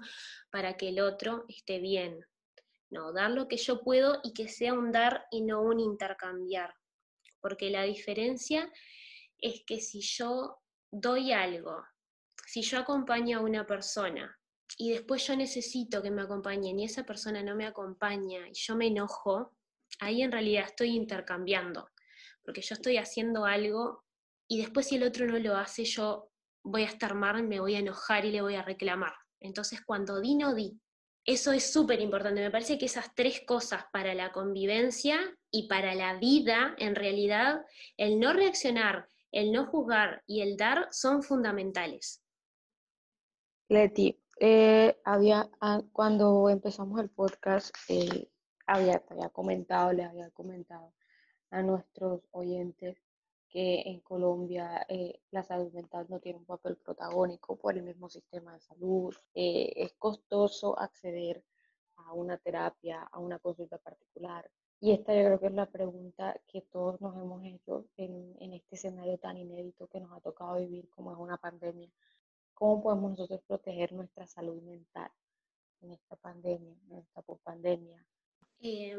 para 0.51 0.77
que 0.77 0.91
el 0.91 1.01
otro 1.01 1.45
esté 1.49 1.81
bien. 1.81 2.25
No, 2.91 3.13
dar 3.13 3.33
lo 3.33 3.49
que 3.49 3.57
yo 3.57 3.83
puedo 3.83 4.21
y 4.23 4.33
que 4.33 4.47
sea 4.47 4.75
un 4.75 4.93
dar 4.93 5.27
y 5.33 5.43
no 5.43 5.63
un 5.63 5.81
intercambiar 5.81 6.73
porque 7.47 7.71
la 7.71 7.85
diferencia 7.85 8.69
es 9.39 9.63
que 9.65 9.81
si 9.81 10.01
yo 10.01 10.59
doy 10.91 11.31
algo, 11.31 11.81
si 12.45 12.61
yo 12.63 12.81
acompaño 12.81 13.39
a 13.39 13.43
una 13.43 13.65
persona 13.65 14.37
y 14.77 14.91
después 14.91 15.25
yo 15.29 15.37
necesito 15.37 16.03
que 16.03 16.11
me 16.11 16.23
acompañen 16.23 16.81
y 16.81 16.87
esa 16.87 17.05
persona 17.05 17.45
no 17.45 17.55
me 17.55 17.65
acompaña 17.65 18.49
y 18.49 18.53
yo 18.55 18.75
me 18.75 18.89
enojo, 18.89 19.57
ahí 20.01 20.23
en 20.23 20.33
realidad 20.33 20.65
estoy 20.67 20.97
intercambiando, 20.97 21.89
porque 22.45 22.63
yo 22.63 22.75
estoy 22.75 22.97
haciendo 22.97 23.45
algo 23.45 24.03
y 24.49 24.63
después 24.63 24.89
si 24.89 24.97
el 24.97 25.05
otro 25.05 25.25
no 25.29 25.39
lo 25.39 25.57
hace, 25.57 25.85
yo 25.85 26.33
voy 26.65 26.83
a 26.83 26.89
estar 26.89 27.15
mal, 27.15 27.45
me 27.45 27.61
voy 27.61 27.77
a 27.77 27.79
enojar 27.79 28.25
y 28.25 28.33
le 28.33 28.43
voy 28.43 28.57
a 28.57 28.63
reclamar. 28.63 29.15
Entonces 29.39 29.83
cuando 29.87 30.21
di, 30.21 30.35
no 30.35 30.53
di. 30.53 30.81
Eso 31.27 31.51
es 31.51 31.73
súper 31.73 32.01
importante. 32.01 32.41
Me 32.41 32.53
parece 32.53 32.79
que 32.79 32.87
esas 32.87 33.13
tres 33.17 33.43
cosas 33.45 33.85
para 33.93 34.15
la 34.15 34.31
convivencia 34.31 35.19
y 35.51 35.67
para 35.67 35.97
la 35.97 36.19
vida, 36.19 36.77
en 36.79 36.95
realidad, 36.95 37.67
el 37.97 38.21
no 38.21 38.33
reaccionar, 38.33 39.09
el 39.33 39.51
no 39.51 39.67
juzgar 39.67 40.23
y 40.29 40.43
el 40.43 40.57
dar 40.57 40.87
son 40.93 41.25
fundamentales. 41.25 42.23
Leti, 43.69 44.23
eh, 44.39 45.01
había, 45.05 45.51
ah, 45.61 45.83
cuando 45.93 46.49
empezamos 46.49 47.01
el 47.01 47.11
podcast, 47.11 47.75
eh, 47.89 48.31
había, 48.65 49.03
había 49.09 49.29
comentado, 49.31 49.93
les 49.93 50.07
había 50.07 50.31
comentado 50.31 50.95
a 51.51 51.61
nuestros 51.63 52.23
oyentes 52.31 52.97
que 53.57 53.81
en 53.87 54.01
Colombia 54.01 54.85
eh, 54.87 55.19
la 55.31 55.43
salud 55.43 55.73
mental 55.73 56.05
no 56.11 56.21
tiene 56.21 56.39
un 56.39 56.45
papel 56.45 56.77
protagónico 56.77 57.57
por 57.57 57.75
el 57.75 57.85
mismo 57.85 58.11
sistema 58.11 58.53
de 58.53 58.61
salud. 58.61 59.17
Eh, 59.35 59.73
es 59.77 59.95
costoso 59.95 60.79
acceder 60.79 61.43
a 61.97 62.13
una 62.13 62.37
terapia, 62.37 63.01
a 63.11 63.19
una 63.19 63.39
consulta 63.39 63.79
particular. 63.79 64.51
Y 64.79 64.93
esta 64.93 65.15
yo 65.15 65.25
creo 65.25 65.41
que 65.41 65.47
es 65.47 65.55
la 65.55 65.71
pregunta 65.71 66.39
que 66.47 66.61
todos 66.71 67.01
nos 67.01 67.17
hemos 67.17 67.43
hecho 67.47 67.87
en, 67.97 68.37
en 68.41 68.53
este 68.53 68.77
escenario 68.77 69.17
tan 69.17 69.39
inédito 69.39 69.87
que 69.87 70.01
nos 70.01 70.13
ha 70.13 70.21
tocado 70.21 70.59
vivir 70.59 70.91
como 70.91 71.13
es 71.13 71.19
una 71.19 71.39
pandemia. 71.39 71.91
¿Cómo 72.53 72.83
podemos 72.83 73.13
nosotros 73.13 73.41
proteger 73.47 73.91
nuestra 73.95 74.27
salud 74.27 74.61
mental 74.61 75.11
en 75.81 75.93
esta 75.93 76.17
pandemia, 76.17 76.77
en 76.91 76.99
esta 76.99 77.23
pospandemia? 77.23 78.05
Eh, 78.61 78.99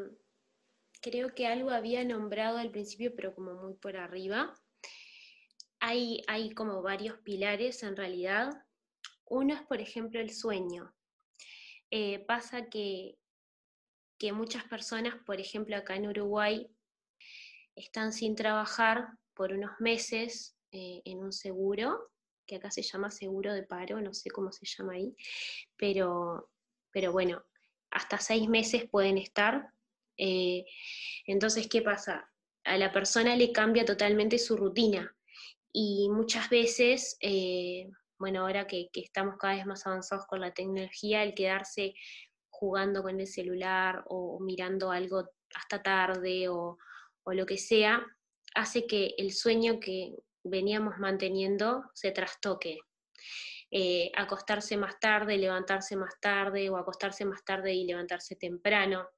creo 1.02 1.34
que 1.34 1.48
algo 1.48 1.70
había 1.70 2.04
nombrado 2.04 2.58
al 2.58 2.72
principio, 2.72 3.14
pero 3.16 3.34
como 3.34 3.54
muy 3.54 3.74
por 3.76 3.98
arriba. 3.98 4.54
Hay, 5.80 6.24
hay 6.28 6.52
como 6.52 6.82
varios 6.82 7.18
pilares 7.20 7.84
en 7.84 7.96
realidad. 7.96 8.50
Uno 9.26 9.54
es, 9.54 9.62
por 9.64 9.82
ejemplo, 9.82 10.20
el 10.20 10.32
sueño. 10.32 10.94
Eh, 11.92 12.20
pasa 12.26 12.70
que, 12.70 13.18
que 14.18 14.32
muchas 14.34 14.64
personas, 14.66 15.16
por 15.26 15.40
ejemplo, 15.40 15.76
acá 15.78 15.96
en 15.96 16.08
Uruguay, 16.08 16.70
están 17.76 18.12
sin 18.12 18.36
trabajar 18.36 19.10
por 19.34 19.54
unos 19.54 19.72
meses 19.80 20.58
eh, 20.72 21.02
en 21.06 21.20
un 21.20 21.32
seguro, 21.32 22.12
que 22.46 22.56
acá 22.56 22.72
se 22.72 22.82
llama 22.82 23.12
seguro 23.12 23.54
de 23.54 23.64
paro, 23.64 24.02
no 24.02 24.14
sé 24.14 24.32
cómo 24.32 24.52
se 24.52 24.66
llama 24.66 24.94
ahí, 24.94 25.16
pero 25.76 26.50
pero 26.98 27.12
bueno, 27.12 27.44
hasta 27.92 28.18
seis 28.18 28.50
meses 28.50 28.90
pueden 28.90 29.20
estar. 29.20 29.72
Eh, 30.18 30.66
entonces, 31.26 31.68
¿qué 31.68 31.82
pasa? 31.82 32.30
A 32.64 32.78
la 32.78 32.92
persona 32.92 33.36
le 33.36 33.52
cambia 33.52 33.86
totalmente 33.86 34.38
su 34.40 34.58
rutina 34.58 35.16
y 35.72 36.10
muchas 36.10 36.50
veces, 36.50 37.18
eh, 37.22 37.90
bueno, 38.18 38.42
ahora 38.42 38.66
que, 38.66 38.90
estamos 38.94 39.38
cada 39.38 39.56
vez 39.56 39.66
más 39.66 39.86
avanzados 39.86 40.26
con 40.26 40.42
la 40.42 40.54
tecnología, 40.54 41.24
el 41.24 41.36
quedarse 41.36 41.94
jugando 42.50 43.04
con 43.04 43.20
el 43.20 43.28
celular 43.28 44.04
o 44.08 44.40
mirando 44.40 44.90
algo 44.90 45.30
hasta 45.54 45.84
tarde 45.84 46.50
o, 46.50 46.78
lo 47.26 47.46
que 47.46 47.58
sea, 47.58 48.04
hace 48.56 48.88
que 48.88 49.14
el 49.18 49.34
sueño 49.34 49.80
que 49.80 50.16
veníamos 50.44 50.98
manteniendo 50.98 51.84
se 51.94 52.12
trastoque. 52.12 52.80
Eh, 53.70 54.12
acostarse 54.16 54.78
más 54.78 54.98
tarde, 55.00 55.38
levantarse 55.38 55.98
más 55.98 56.20
tarde 56.22 56.70
o 56.70 56.78
acostarse 56.78 57.26
más 57.26 57.44
tarde 57.44 57.74
y 57.74 57.86
levantarse 57.86 58.38
temprano. 58.38 59.10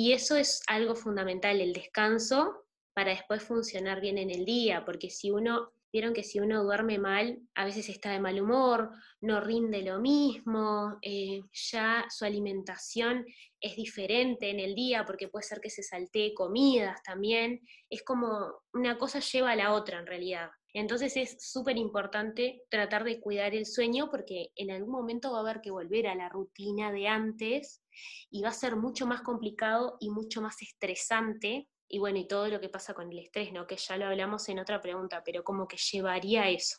Y 0.00 0.12
eso 0.12 0.36
es 0.36 0.62
algo 0.68 0.94
fundamental, 0.94 1.60
el 1.60 1.72
descanso 1.72 2.68
para 2.94 3.10
después 3.10 3.42
funcionar 3.42 4.00
bien 4.00 4.16
en 4.16 4.30
el 4.30 4.44
día, 4.44 4.84
porque 4.84 5.10
si 5.10 5.32
uno, 5.32 5.72
vieron 5.92 6.14
que 6.14 6.22
si 6.22 6.38
uno 6.38 6.62
duerme 6.62 6.98
mal, 6.98 7.40
a 7.56 7.64
veces 7.64 7.88
está 7.88 8.12
de 8.12 8.20
mal 8.20 8.40
humor, 8.40 8.92
no 9.20 9.40
rinde 9.40 9.82
lo 9.82 9.98
mismo, 9.98 10.98
eh, 11.02 11.40
ya 11.52 12.06
su 12.10 12.24
alimentación 12.24 13.26
es 13.60 13.74
diferente 13.74 14.50
en 14.50 14.60
el 14.60 14.76
día, 14.76 15.04
porque 15.04 15.26
puede 15.26 15.42
ser 15.42 15.60
que 15.60 15.68
se 15.68 15.82
saltee 15.82 16.32
comidas 16.32 17.02
también, 17.02 17.66
es 17.90 18.04
como 18.04 18.52
una 18.72 18.98
cosa 18.98 19.18
lleva 19.18 19.50
a 19.50 19.56
la 19.56 19.72
otra 19.72 19.98
en 19.98 20.06
realidad. 20.06 20.50
Entonces 20.74 21.16
es 21.16 21.38
súper 21.40 21.76
importante 21.76 22.62
tratar 22.70 23.02
de 23.02 23.18
cuidar 23.18 23.52
el 23.52 23.66
sueño 23.66 24.10
porque 24.12 24.52
en 24.54 24.70
algún 24.70 24.92
momento 24.92 25.32
va 25.32 25.38
a 25.38 25.40
haber 25.40 25.60
que 25.60 25.72
volver 25.72 26.06
a 26.06 26.14
la 26.14 26.28
rutina 26.28 26.92
de 26.92 27.08
antes 27.08 27.82
y 28.30 28.42
va 28.42 28.50
a 28.50 28.52
ser 28.52 28.76
mucho 28.76 29.06
más 29.06 29.22
complicado 29.22 29.96
y 30.00 30.10
mucho 30.10 30.40
más 30.40 30.60
estresante 30.62 31.68
y 31.88 31.98
bueno, 31.98 32.18
y 32.18 32.28
todo 32.28 32.48
lo 32.48 32.60
que 32.60 32.68
pasa 32.68 32.92
con 32.92 33.10
el 33.10 33.18
estrés, 33.18 33.52
¿no? 33.52 33.66
Que 33.66 33.76
ya 33.76 33.96
lo 33.96 34.06
hablamos 34.06 34.48
en 34.48 34.58
otra 34.58 34.80
pregunta, 34.80 35.22
pero 35.24 35.42
como 35.42 35.66
que 35.66 35.78
llevaría 35.78 36.48
eso. 36.50 36.76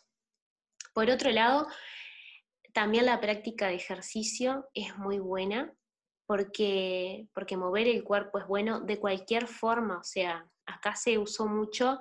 Por 0.94 1.10
otro 1.10 1.32
lado, 1.32 1.68
también 2.74 3.06
la 3.06 3.20
práctica 3.20 3.68
de 3.68 3.76
ejercicio 3.76 4.70
es 4.74 4.96
muy 4.98 5.18
buena 5.18 5.74
porque, 6.28 7.28
porque 7.34 7.58
mover 7.58 7.88
el 7.88 8.04
cuerpo 8.04 8.38
es 8.38 8.48
bueno 8.48 8.82
de 8.82 9.00
cualquier 9.00 9.48
forma, 9.48 9.98
o 9.98 10.04
sea, 10.04 10.48
acá 10.68 10.96
se 10.96 11.18
usó 11.18 11.48
mucho 11.48 12.00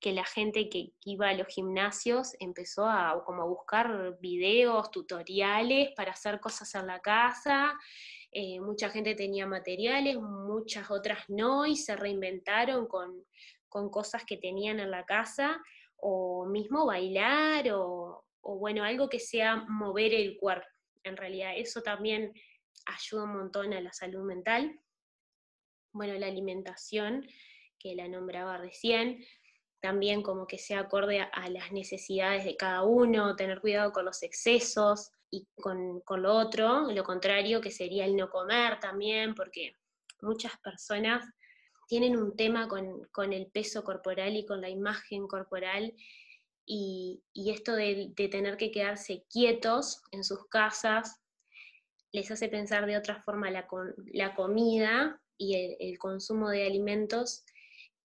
que 0.00 0.12
la 0.12 0.24
gente 0.24 0.68
que 0.68 0.92
iba 1.04 1.28
a 1.28 1.34
los 1.34 1.46
gimnasios 1.48 2.34
empezó 2.40 2.86
a 2.86 3.22
como 3.24 3.42
a 3.42 3.46
buscar 3.46 4.16
videos, 4.20 4.90
tutoriales 4.90 5.90
para 5.96 6.12
hacer 6.12 6.40
cosas 6.40 6.74
en 6.74 6.86
la 6.86 7.00
casa 7.00 7.76
eh, 8.30 8.60
mucha 8.60 8.90
gente 8.90 9.14
tenía 9.14 9.46
materiales, 9.46 10.16
muchas 10.16 10.90
otras 10.90 11.24
no, 11.28 11.66
y 11.66 11.76
se 11.76 11.96
reinventaron 11.96 12.86
con, 12.86 13.24
cosas 13.68 14.24
que 14.26 14.36
tenían 14.36 14.80
en 14.80 14.90
la 14.90 15.04
casa, 15.04 15.62
o 15.96 16.46
mismo 16.46 16.86
bailar, 16.86 17.70
o, 17.72 18.24
bueno, 18.42 18.84
algo 18.84 19.08
que 19.08 19.18
sea 19.18 19.56
mover 19.68 20.14
el 20.14 20.36
cuerpo. 20.36 20.66
En 21.04 21.16
realidad, 21.16 21.52
eso 21.56 21.82
también 21.82 22.32
ayuda 22.86 23.24
un 23.24 23.36
montón 23.36 23.72
a 23.72 23.80
la 23.80 23.92
salud 23.92 24.24
mental. 24.24 24.78
Bueno, 25.92 26.14
la 26.14 26.26
alimentación, 26.26 27.26
que 27.78 27.94
la 27.94 28.08
nombraba 28.08 28.58
recién, 28.58 29.24
también 29.80 30.22
como 30.22 30.46
que 30.46 30.58
sea 30.58 30.80
acorde 30.80 31.20
a 31.20 31.48
las 31.50 31.72
necesidades 31.72 32.44
de 32.44 32.56
cada 32.56 32.82
uno, 32.82 33.36
tener 33.36 33.60
cuidado 33.60 33.92
con 33.92 34.04
los 34.04 34.22
excesos, 34.22 35.12
y 35.30 35.46
con, 35.60 36.02
lo 36.22 36.34
otro, 36.34 36.90
lo 36.90 37.04
contrario, 37.04 37.60
que 37.60 37.70
sería 37.70 38.04
el 38.06 38.16
no 38.16 38.30
comer 38.30 38.80
también, 38.80 39.34
porque 39.34 39.74
muchas 40.20 40.52
personas 40.58 41.24
tienen 41.86 42.16
un 42.16 42.36
tema 42.36 42.68
con, 42.68 43.32
el 43.32 43.46
peso 43.50 43.84
corporal 43.84 44.36
y 44.36 44.46
con 44.46 44.60
la 44.60 44.68
imagen 44.68 45.26
corporal, 45.26 45.94
y, 46.64 47.22
esto 47.34 47.74
de, 47.74 48.12
tener 48.30 48.56
que 48.56 48.70
quedarse 48.70 49.24
quietos 49.30 50.02
en 50.12 50.22
sus 50.22 50.46
casas 50.48 51.18
les 52.12 52.30
hace 52.30 52.48
pensar 52.48 52.86
de 52.86 52.96
otra 52.96 53.22
forma 53.22 53.50
la, 53.50 53.66
la 54.12 54.34
comida 54.34 55.20
y 55.36 55.76
el, 55.78 55.98
consumo 55.98 56.50
de 56.50 56.66
alimentos, 56.66 57.44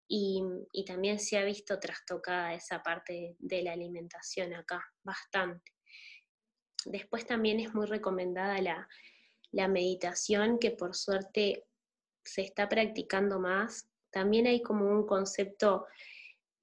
y, 0.08 0.44
y, 0.74 0.86
también 0.86 1.20
se 1.20 1.38
ha 1.38 1.44
visto 1.44 1.80
trastocada 1.80 2.54
esa 2.54 2.84
parte 2.84 3.36
de 3.40 3.64
la 3.64 3.72
alimentación 3.72 4.54
acá, 4.54 4.84
bastante. 5.04 5.73
Después 6.86 7.26
también 7.26 7.60
es 7.60 7.74
muy 7.74 7.86
recomendada 7.86 8.62
la, 8.62 8.88
meditación, 9.68 10.58
que 10.58 10.72
por 10.72 10.96
suerte 10.96 11.66
se 12.24 12.42
está 12.42 12.68
practicando 12.68 13.40
más. 13.40 13.88
También 14.12 14.48
hay 14.48 14.62
como 14.62 14.90
un 14.90 15.06
concepto 15.06 15.86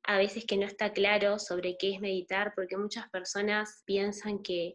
a 0.03 0.19
veces 0.19 0.45
que 0.45 0.57
no 0.57 0.67
está 0.67 0.93
claro 0.93 1.39
sobre 1.39 1.77
qué 1.77 1.95
es 1.95 2.01
meditar, 2.01 2.53
porque 2.57 2.77
muchas 2.77 3.09
personas 3.11 3.83
piensan 3.85 4.43
que, 4.43 4.75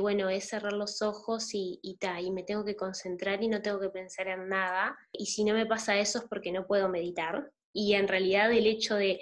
bueno, 0.00 0.28
es 0.28 0.48
cerrar 0.48 0.72
los 0.72 1.02
ojos 1.02 1.52
y, 1.52 1.80
y, 1.82 1.98
y 2.20 2.30
me 2.30 2.44
tengo 2.44 2.64
que 2.64 2.76
concentrar 2.76 3.42
y 3.42 3.48
no 3.48 3.62
tengo 3.62 3.80
que 3.80 3.90
pensar 3.90 4.28
en 4.28 4.48
nada. 4.48 4.96
Y 5.10 5.26
si 5.26 5.42
no 5.42 5.54
me 5.54 5.66
pasa 5.66 5.98
eso 5.98 6.18
es 6.18 6.24
porque 6.26 6.52
no 6.52 6.66
puedo 6.66 6.88
meditar. 6.88 7.50
Y 7.72 7.94
en 7.94 8.06
realidad 8.06 8.52
el 8.52 8.66
hecho 8.66 8.94
de 8.94 9.20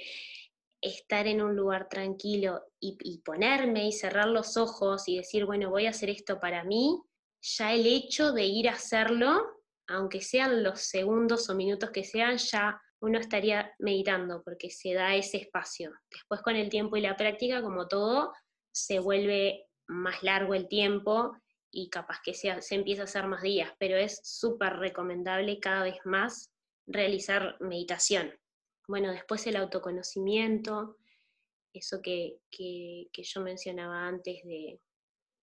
estar 0.84 1.26
en 1.26 1.40
un 1.40 1.56
lugar 1.56 1.88
tranquilo 1.88 2.62
y, 2.78 3.18
ponerme 3.24 3.88
y 3.88 3.92
cerrar 3.92 4.28
los 4.28 4.56
ojos 4.58 5.08
y 5.08 5.16
decir, 5.16 5.46
bueno, 5.46 5.70
voy 5.70 5.86
a 5.86 5.90
hacer 5.90 6.10
esto 6.10 6.38
para 6.38 6.62
mí, 6.62 7.00
ya 7.40 7.72
el 7.72 7.86
hecho 7.86 8.32
de 8.32 8.44
ir 8.44 8.68
a 8.68 8.74
hacerlo, 8.74 9.62
aunque 9.88 10.20
sean 10.20 10.62
los 10.62 10.80
segundos 10.82 11.48
o 11.48 11.54
minutos 11.54 11.90
que 11.90 12.04
sean, 12.04 12.36
ya 12.36 12.80
uno 13.00 13.18
estaría 13.18 13.74
meditando 13.78 14.42
porque 14.42 14.70
se 14.70 14.92
da 14.92 15.14
ese 15.14 15.38
espacio. 15.38 15.92
Después 16.10 16.42
con 16.42 16.56
el 16.56 16.68
tiempo 16.68 16.96
y 16.96 17.00
la 17.00 17.16
práctica, 17.16 17.62
como 17.62 17.88
todo, 17.88 18.32
se 18.72 18.98
vuelve 18.98 19.66
más 19.86 20.22
largo 20.22 20.54
el 20.54 20.68
tiempo 20.68 21.36
y 21.70 21.88
capaz 21.88 22.20
que 22.22 22.34
se, 22.34 22.60
se 22.60 22.74
empieza 22.74 23.02
a 23.02 23.04
hacer 23.04 23.26
más 23.26 23.42
días, 23.42 23.72
pero 23.78 23.96
es 23.96 24.20
súper 24.22 24.74
recomendable 24.76 25.60
cada 25.60 25.84
vez 25.84 25.98
más 26.04 26.50
realizar 26.86 27.56
meditación. 27.60 28.32
Bueno, 28.86 29.12
después 29.12 29.46
el 29.46 29.56
autoconocimiento, 29.56 30.98
eso 31.72 32.00
que, 32.02 32.38
yo 33.12 33.40
mencionaba 33.40 34.06
antes 34.06 34.42
de, 34.44 34.80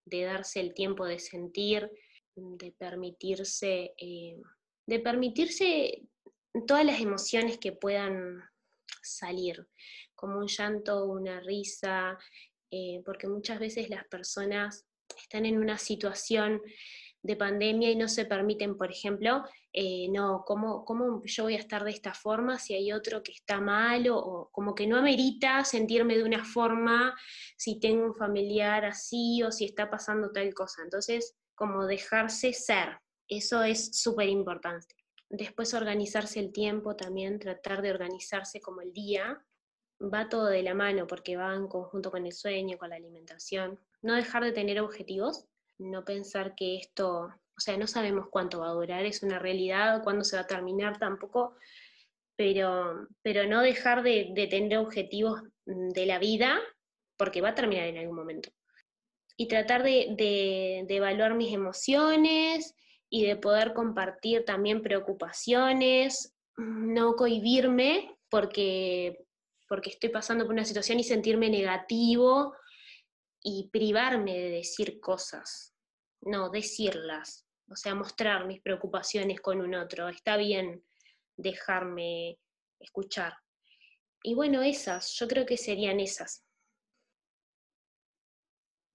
darse 0.05 0.59
el 0.59 0.73
tiempo 0.73 1.05
de 1.05 1.19
sentir, 1.19 1.89
de 2.35 2.71
permitirse, 2.71 3.93
eh, 3.97 4.37
de 4.85 4.99
permitirse 4.99 6.03
todas 6.67 6.85
las 6.85 7.01
emociones 7.01 7.57
que 7.57 7.71
puedan 7.71 8.43
salir, 9.01 9.67
como 10.15 10.37
un 10.37 10.47
llanto, 10.47 11.05
una 11.05 11.39
risa, 11.39 12.17
eh, 12.69 13.01
porque 13.05 13.27
muchas 13.27 13.59
veces 13.59 13.89
las 13.89 14.05
personas 14.07 14.85
están 15.17 15.45
en 15.45 15.57
una 15.57 15.77
situación 15.77 16.61
de 17.23 17.35
pandemia 17.35 17.91
y 17.91 17.95
no 17.95 18.07
se 18.07 18.25
permiten, 18.25 18.77
por 18.77 18.91
ejemplo, 18.91 19.43
eh, 19.73 20.09
no, 20.09 20.43
¿cómo, 20.45 20.83
¿cómo, 20.83 21.21
yo 21.23 21.43
voy 21.43 21.55
a 21.55 21.59
estar 21.59 21.83
de 21.83 21.91
esta 21.91 22.13
forma 22.13 22.59
si 22.59 22.73
hay 22.73 22.91
otro 22.91 23.23
que 23.23 23.31
está 23.31 23.61
malo? 23.61 24.17
O 24.17 24.49
como 24.51 24.75
que 24.75 24.85
no 24.85 24.97
amerita 24.97 25.63
sentirme 25.63 26.17
de 26.17 26.23
una 26.23 26.43
forma 26.43 27.15
si 27.57 27.79
tengo 27.79 28.05
un 28.05 28.15
familiar 28.15 28.83
así 28.83 29.41
o 29.43 29.51
si 29.51 29.65
está 29.65 29.89
pasando 29.89 30.31
tal 30.31 30.53
cosa. 30.53 30.81
Entonces, 30.83 31.35
como 31.55 31.85
dejarse 31.85 32.53
ser, 32.53 32.99
eso 33.27 33.63
es 33.63 33.97
súper 33.97 34.27
importante. 34.27 34.95
Después 35.29 35.73
organizarse 35.73 36.41
el 36.41 36.51
tiempo 36.51 36.97
también, 36.97 37.39
tratar 37.39 37.81
de 37.81 37.91
organizarse 37.91 38.59
como 38.59 38.81
el 38.81 38.91
día, 38.91 39.41
va 40.01 40.27
todo 40.27 40.47
de 40.47 40.63
la 40.63 40.73
mano 40.73 41.07
porque 41.07 41.37
va 41.37 41.55
en 41.55 41.67
conjunto 41.67 42.11
con 42.11 42.25
el 42.25 42.33
sueño, 42.33 42.77
con 42.77 42.89
la 42.89 42.97
alimentación. 42.97 43.79
No 44.01 44.15
dejar 44.15 44.43
de 44.43 44.51
tener 44.51 44.81
objetivos, 44.81 45.45
no 45.77 46.03
pensar 46.03 46.55
que 46.55 46.75
esto, 46.75 47.29
o 47.61 47.63
sea, 47.63 47.77
no 47.77 47.85
sabemos 47.85 48.25
cuánto 48.31 48.61
va 48.61 48.69
a 48.69 48.73
durar, 48.73 49.05
es 49.05 49.21
una 49.21 49.37
realidad, 49.37 50.01
cuándo 50.03 50.23
se 50.23 50.35
va 50.35 50.41
a 50.41 50.47
terminar 50.47 50.97
tampoco, 50.97 51.53
pero, 52.35 53.07
pero 53.21 53.45
no 53.45 53.61
dejar 53.61 54.01
de, 54.01 54.33
tener 54.49 54.79
objetivos 54.79 55.43
de 55.65 56.05
la 56.07 56.17
vida, 56.17 56.59
porque 57.17 57.39
va 57.39 57.49
a 57.49 57.55
terminar 57.55 57.85
en 57.85 57.99
algún 57.99 58.15
momento. 58.15 58.49
Y 59.37 59.47
tratar 59.47 59.83
de, 59.83 60.87
evaluar 60.89 61.35
mis 61.35 61.53
emociones 61.53 62.73
y 63.11 63.27
de 63.27 63.35
poder 63.35 63.73
compartir 63.75 64.43
también 64.43 64.81
preocupaciones, 64.81 66.33
no 66.57 67.15
cohibirme 67.15 68.17
porque, 68.27 69.23
porque 69.69 69.91
estoy 69.91 70.09
pasando 70.09 70.45
por 70.45 70.53
una 70.53 70.65
situación 70.65 70.99
y 70.99 71.03
sentirme 71.03 71.47
negativo 71.51 72.55
y 73.43 73.69
privarme 73.71 74.33
de 74.35 74.49
decir 74.49 74.99
cosas 74.99 75.71
no 76.21 76.49
decirlas, 76.49 77.45
o 77.71 77.75
sea, 77.75 77.95
mostrar 77.95 78.45
mis 78.45 78.61
preocupaciones 78.61 79.39
con 79.39 79.61
un 79.61 79.75
otro. 79.75 80.09
Está 80.09 80.37
bien 80.37 80.83
dejarme 81.37 82.37
escuchar. 82.79 83.33
Y 84.23 84.35
bueno, 84.35 84.61
esas, 84.61 85.11
yo 85.13 85.27
creo 85.27 85.45
que 85.45 85.57
serían 85.57 85.99
esas. 85.99 86.43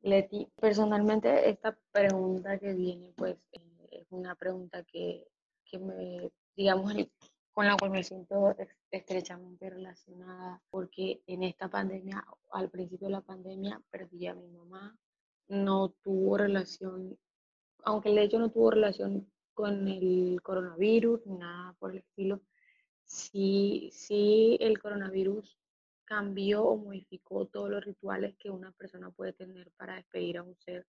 Leti, 0.02 0.46
personalmente 0.60 1.48
esta 1.50 1.76
pregunta 1.90 2.58
que 2.58 2.72
viene, 2.74 3.12
pues 3.16 3.36
eh, 3.52 3.88
es 3.90 4.06
una 4.10 4.36
pregunta 4.36 4.84
que, 4.84 5.26
que 5.64 5.78
me, 5.78 6.30
digamos, 6.54 6.94
con 7.52 7.66
la 7.66 7.76
cual 7.76 7.90
me 7.90 8.04
siento 8.04 8.54
estrechamente 8.90 9.70
relacionada, 9.70 10.62
porque 10.70 11.22
en 11.26 11.42
esta 11.42 11.68
pandemia, 11.68 12.24
al 12.50 12.68
principio 12.68 13.08
de 13.08 13.12
la 13.12 13.22
pandemia, 13.22 13.80
perdí 13.90 14.26
a 14.26 14.34
mi 14.34 14.46
mamá, 14.48 14.96
no 15.48 15.88
tuvo 16.02 16.36
relación, 16.36 17.18
aunque 17.86 18.10
de 18.10 18.24
hecho 18.24 18.38
no 18.38 18.50
tuvo 18.50 18.72
relación 18.72 19.30
con 19.54 19.86
el 19.86 20.40
coronavirus, 20.42 21.24
ni 21.24 21.38
nada 21.38 21.74
por 21.78 21.92
el 21.92 21.98
estilo, 21.98 22.42
sí, 23.04 23.90
sí 23.92 24.58
el 24.60 24.78
coronavirus 24.78 25.56
cambió 26.04 26.64
o 26.64 26.76
modificó 26.76 27.46
todos 27.46 27.70
los 27.70 27.84
rituales 27.84 28.34
que 28.38 28.50
una 28.50 28.72
persona 28.72 29.10
puede 29.12 29.32
tener 29.32 29.70
para 29.76 29.94
despedir 29.94 30.38
a 30.38 30.42
un 30.42 30.56
ser 30.56 30.84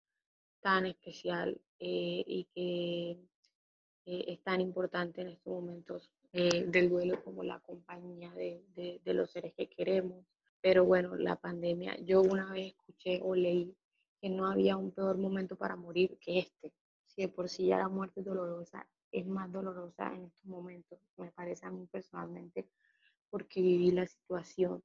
tan 0.60 0.88
especial 0.88 1.62
eh, 1.80 2.24
y 2.26 2.48
que 2.56 3.12
eh, 4.06 4.26
es 4.34 4.42
tan 4.42 4.60
importante 4.60 5.22
en 5.22 5.30
estos 5.30 5.54
momentos 5.54 6.12
eh, 6.34 6.66
del 6.66 6.90
duelo 6.90 7.24
como 7.24 7.44
la 7.44 7.60
compañía 7.60 8.34
de, 8.34 8.64
de, 9.04 9.14
los 9.14 9.32
seres 9.32 9.54
que 9.54 9.70
queremos. 9.70 10.26
Pero 10.62 10.84
bueno, 10.84 11.16
la 11.16 11.36
pandemia, 11.36 11.96
yo 12.02 12.22
una 12.22 12.52
vez 12.52 12.74
escuché 12.74 13.22
o 13.24 13.36
leí 13.36 13.76
que 14.20 14.30
no 14.30 14.48
había 14.48 14.78
un 14.78 14.92
peor 14.92 15.18
momento 15.18 15.56
para 15.56 15.76
morir 15.76 16.18
que 16.20 16.40
este. 16.40 16.74
Si 17.18 17.24
de 17.24 17.30
por 17.30 17.50
sí 17.50 17.66
ya 17.66 17.80
la 17.80 17.90
muerte 17.90 18.22
dolorosa, 18.22 18.88
es 19.12 19.26
más 19.26 19.52
dolorosa 19.52 20.14
en 20.14 20.26
estos 20.26 20.46
momentos, 20.46 21.00
me 21.18 21.32
parece 21.32 21.66
a 21.66 21.72
mí 21.72 21.88
personalmente, 21.88 22.70
porque 23.32 23.60
viví 23.60 23.90
la 23.90 24.06
situación. 24.06 24.84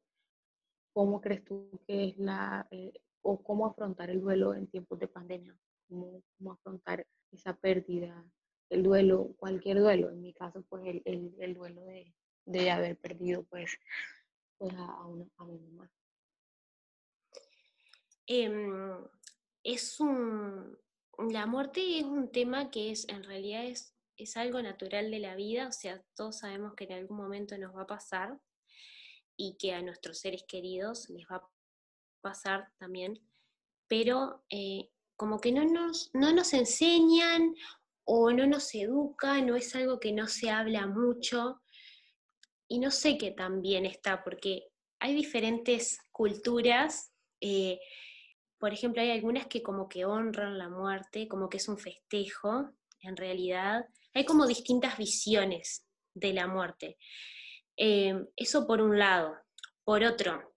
¿Cómo 0.95 1.21
crees 1.21 1.45
tú 1.45 1.79
que 1.87 2.09
es 2.09 2.17
la, 2.17 2.67
eh, 2.71 2.95
o 3.21 3.43
cómo 3.43 3.67
afrontar 3.67 4.09
el 4.09 4.23
duelo 4.23 4.55
en 4.55 4.67
tiempos 4.67 4.99
de 4.99 5.09
pandemia? 5.09 5.55
¿Cómo, 5.87 6.23
cómo 6.39 6.53
afrontar 6.53 7.07
esa 7.31 7.55
pérdida, 7.55 8.25
el 8.71 8.83
duelo, 8.83 9.35
cualquier 9.37 9.81
duelo? 9.81 10.09
En 10.09 10.23
mi 10.23 10.33
caso, 10.33 10.65
pues 10.71 10.87
el, 10.87 11.03
el, 11.05 11.35
el 11.39 11.53
duelo 11.53 11.85
de, 11.85 12.15
de, 12.47 12.71
haber 12.71 12.97
perdido 12.97 13.43
pues, 13.43 13.79
pues 14.57 14.73
a, 14.75 15.07
una, 15.07 15.27
a 15.37 15.45
mi 15.45 15.59
mamá. 15.59 15.91
Eh, 18.27 18.51
es 19.65 20.01
un, 20.01 20.79
la 21.19 21.47
muerte 21.47 21.99
es 21.99 22.05
un 22.05 22.31
tema 22.31 22.71
que 22.71 22.91
es, 22.91 23.09
en 23.09 23.23
realidad 23.23 23.65
es, 23.65 23.95
es 24.17 24.37
algo 24.37 24.63
natural 24.63 25.11
de 25.11 25.19
la 25.19 25.35
vida, 25.35 25.69
o 25.69 25.73
sea, 25.73 26.03
todos 26.15 26.39
sabemos 26.39 26.75
que 26.75 26.85
en 26.85 26.93
algún 26.93 27.17
momento 27.17 27.57
nos 27.59 27.75
va 27.77 27.83
a 27.83 27.87
pasar 27.87 28.39
y 29.37 29.57
que 29.59 29.73
a 29.73 29.83
nuestros 29.83 30.19
seres 30.19 30.45
queridos 30.47 31.09
les 31.11 31.27
va 31.27 31.37
a 31.37 31.49
pasar 32.21 32.69
también, 32.79 33.21
pero 33.89 34.45
eh, 34.51 34.91
como 35.17 35.41
que 35.41 35.53
no 35.53 35.65
nos, 35.65 36.11
no 36.15 36.33
nos 36.33 36.53
enseñan 36.53 37.55
o 38.05 38.33
no 38.33 38.47
nos 38.47 38.75
educan, 38.75 39.47
no 39.47 39.57
es 39.57 39.75
algo 39.75 40.01
que 40.01 40.13
no 40.13 40.27
se 40.27 40.51
habla 40.51 40.87
mucho, 40.87 41.63
y 42.73 42.79
no 42.79 42.91
sé 42.91 43.19
qué 43.19 43.33
también 43.33 43.85
está, 43.85 44.25
porque 44.25 44.69
hay 44.99 45.15
diferentes 45.15 45.99
culturas. 46.11 47.13
Eh, 47.39 47.79
por 48.63 48.73
ejemplo, 48.73 49.03
hay 49.03 49.11
algunas 49.11 49.49
que 49.49 49.61
como 49.61 49.89
que 49.89 50.05
honran 50.05 50.57
la 50.57 50.69
muerte, 50.69 51.27
como 51.27 51.49
que 51.49 51.57
es 51.57 51.67
un 51.67 51.79
festejo, 51.79 52.71
en 53.01 53.17
realidad. 53.17 53.85
Hay 54.15 54.25
como 54.25 54.47
distintas 54.47 54.97
visiones 54.97 55.85
de 56.15 56.33
la 56.33 56.47
muerte. 56.47 56.97
Eh, 57.77 58.15
eso 58.37 58.65
por 58.69 58.81
un 58.81 59.01
lado. 59.01 59.35
Por 59.83 60.05
otro, 60.05 60.55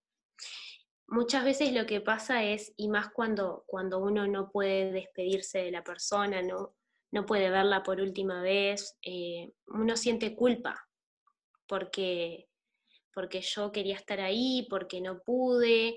muchas 1.08 1.44
veces 1.44 1.72
lo 1.72 1.84
que 1.84 2.00
pasa 2.00 2.44
es, 2.44 2.72
y 2.76 2.86
más 2.88 3.08
cuando, 3.12 3.64
cuando 3.66 3.98
uno 3.98 4.28
no 4.28 4.52
puede 4.52 4.92
despedirse 4.92 5.58
de 5.58 5.72
la 5.72 5.82
persona, 5.82 6.42
no, 6.42 6.76
no 7.10 7.26
puede 7.26 7.50
verla 7.50 7.82
por 7.82 8.00
última 8.00 8.40
vez, 8.40 8.96
eh, 9.02 9.50
uno 9.66 9.96
siente 9.96 10.36
culpa 10.36 10.80
porque, 11.66 12.46
porque 13.12 13.40
yo 13.40 13.72
quería 13.72 13.96
estar 13.96 14.20
ahí, 14.20 14.64
porque 14.70 15.00
no 15.00 15.24
pude, 15.24 15.96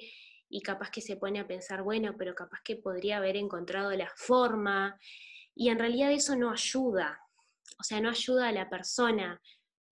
y 0.49 0.61
capaz 0.61 0.89
que 0.89 1.01
se 1.01 1.15
pone 1.15 1.39
a 1.39 1.47
pensar, 1.47 1.83
bueno, 1.83 2.15
pero 2.17 2.33
capaz 2.33 2.59
que 2.63 2.75
podría 2.75 3.17
haber 3.17 3.37
encontrado 3.37 3.91
la 3.91 4.11
forma, 4.15 4.99
y 5.55 5.69
en 5.69 5.77
realidad 5.77 6.11
eso 6.11 6.35
no 6.35 6.51
ayuda, 6.51 7.19
o 7.79 7.83
sea, 7.83 8.01
no 8.01 8.09
ayuda 8.09 8.47
a 8.47 8.51
la 8.51 8.69
persona. 8.69 9.41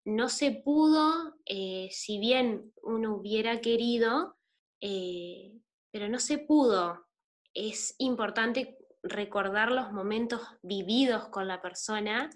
No 0.05 0.29
se 0.29 0.51
pudo, 0.51 1.35
eh, 1.45 1.89
si 1.91 2.19
bien 2.19 2.73
uno 2.81 3.15
hubiera 3.15 3.59
querido, 3.59 4.37
eh, 4.81 5.53
pero 5.91 6.07
no 6.07 6.19
se 6.19 6.37
pudo. 6.37 7.05
Es 7.53 7.95
importante 7.97 8.77
recordar 9.03 9.71
los 9.71 9.91
momentos 9.91 10.41
vividos 10.61 11.27
con 11.29 11.47
la 11.47 11.61
persona, 11.61 12.29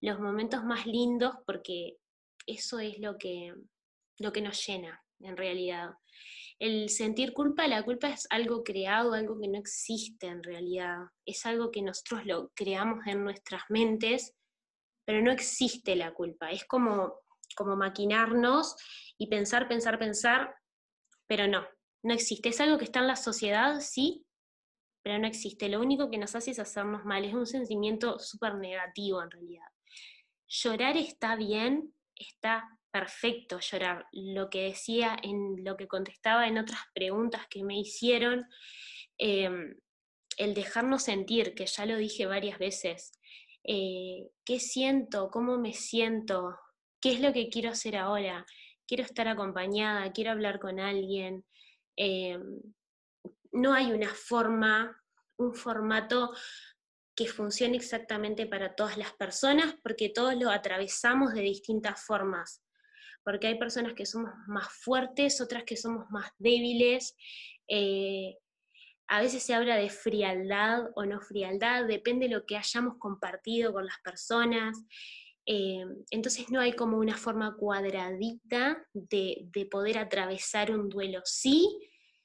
los 0.00 0.18
momentos 0.18 0.64
más 0.64 0.86
lindos, 0.86 1.34
porque 1.46 1.98
eso 2.46 2.78
es 2.78 2.98
lo 2.98 3.18
que, 3.18 3.54
lo 4.18 4.32
que 4.32 4.40
nos 4.40 4.66
llena 4.66 5.02
en 5.22 5.36
realidad. 5.36 5.90
El 6.58 6.88
sentir 6.90 7.32
culpa, 7.32 7.66
la 7.66 7.82
culpa 7.82 8.10
es 8.10 8.26
algo 8.30 8.62
creado, 8.62 9.14
algo 9.14 9.40
que 9.40 9.48
no 9.48 9.58
existe 9.58 10.26
en 10.28 10.42
realidad, 10.42 10.98
es 11.26 11.44
algo 11.44 11.70
que 11.70 11.82
nosotros 11.82 12.24
lo 12.24 12.50
creamos 12.54 13.06
en 13.06 13.24
nuestras 13.24 13.62
mentes, 13.68 14.34
pero 15.04 15.22
no 15.22 15.32
existe 15.32 15.96
la 15.96 16.14
culpa, 16.14 16.50
es 16.50 16.64
como, 16.64 17.14
como 17.56 17.76
maquinarnos 17.76 18.76
y 19.18 19.26
pensar, 19.26 19.66
pensar, 19.66 19.98
pensar, 19.98 20.54
pero 21.26 21.48
no, 21.48 21.66
no 22.04 22.14
existe, 22.14 22.50
es 22.50 22.60
algo 22.60 22.78
que 22.78 22.84
está 22.84 23.00
en 23.00 23.08
la 23.08 23.16
sociedad, 23.16 23.80
sí, 23.80 24.24
pero 25.02 25.18
no 25.18 25.26
existe, 25.26 25.68
lo 25.68 25.80
único 25.80 26.10
que 26.10 26.18
nos 26.18 26.34
hace 26.36 26.52
es 26.52 26.60
hacernos 26.60 27.04
mal, 27.04 27.24
es 27.24 27.34
un 27.34 27.46
sentimiento 27.46 28.18
súper 28.20 28.54
negativo 28.54 29.20
en 29.20 29.30
realidad. 29.30 29.66
Llorar 30.46 30.96
está 30.96 31.34
bien, 31.34 31.92
está 32.14 32.78
perfecto 32.92 33.58
llorar. 33.58 34.06
Lo 34.12 34.50
que 34.50 34.64
decía 34.64 35.16
en 35.22 35.64
lo 35.64 35.76
que 35.76 35.88
contestaba 35.88 36.46
en 36.46 36.58
otras 36.58 36.80
preguntas 36.94 37.46
que 37.48 37.64
me 37.64 37.78
hicieron, 37.78 38.46
em, 39.18 39.76
el 40.36 40.54
dejarnos 40.54 41.04
sentir, 41.04 41.54
que 41.54 41.66
ya 41.66 41.86
lo 41.86 41.96
dije 41.96 42.26
varias 42.26 42.58
veces, 42.58 43.12
eh, 43.64 44.30
qué 44.44 44.60
siento, 44.60 45.30
cómo 45.30 45.58
me 45.58 45.72
siento, 45.72 46.58
qué 47.00 47.12
es 47.12 47.20
lo 47.20 47.32
que 47.32 47.48
quiero 47.48 47.70
hacer 47.70 47.96
ahora, 47.96 48.44
quiero 48.86 49.04
estar 49.04 49.28
acompañada, 49.28 50.12
quiero 50.12 50.32
hablar 50.32 50.58
con 50.60 50.78
alguien. 50.78 51.44
Em, 51.96 52.60
no 53.52 53.74
hay 53.74 53.92
una 53.92 54.08
forma, 54.14 55.00
un 55.38 55.54
formato 55.54 56.32
que 57.14 57.26
funcione 57.28 57.76
exactamente 57.76 58.46
para 58.46 58.74
todas 58.74 58.96
las 58.98 59.12
personas, 59.14 59.74
porque 59.82 60.08
todos 60.08 60.34
lo 60.36 60.50
atravesamos 60.50 61.34
de 61.34 61.42
distintas 61.42 62.04
formas 62.04 62.61
porque 63.24 63.46
hay 63.46 63.58
personas 63.58 63.94
que 63.94 64.06
somos 64.06 64.30
más 64.46 64.68
fuertes, 64.72 65.40
otras 65.40 65.64
que 65.64 65.76
somos 65.76 66.10
más 66.10 66.30
débiles. 66.38 67.14
Eh, 67.68 68.36
a 69.08 69.20
veces 69.20 69.42
se 69.42 69.54
habla 69.54 69.76
de 69.76 69.90
frialdad 69.90 70.88
o 70.94 71.04
no 71.04 71.20
frialdad, 71.20 71.86
depende 71.86 72.28
de 72.28 72.34
lo 72.34 72.46
que 72.46 72.56
hayamos 72.56 72.96
compartido 72.98 73.72
con 73.72 73.86
las 73.86 73.98
personas. 74.02 74.78
Eh, 75.44 75.84
entonces 76.10 76.50
no 76.50 76.60
hay 76.60 76.72
como 76.74 76.98
una 76.98 77.16
forma 77.16 77.56
cuadradita 77.56 78.86
de, 78.92 79.68
poder 79.70 79.98
atravesar 79.98 80.70
un 80.70 80.88
duelo. 80.88 81.20
Sí, 81.24 81.68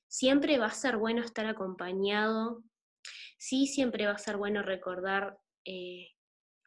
siempre 0.08 0.58
va 0.58 0.68
a 0.68 0.72
ser 0.72 0.98
bueno 0.98 1.24
estar 1.24 1.46
acompañado, 1.46 2.64
sí, 3.38 3.68
siempre 3.68 4.06
va 4.06 4.14
a 4.14 4.18
ser 4.18 4.38
bueno 4.38 4.62
recordar 4.62 5.38
eh, 5.66 6.08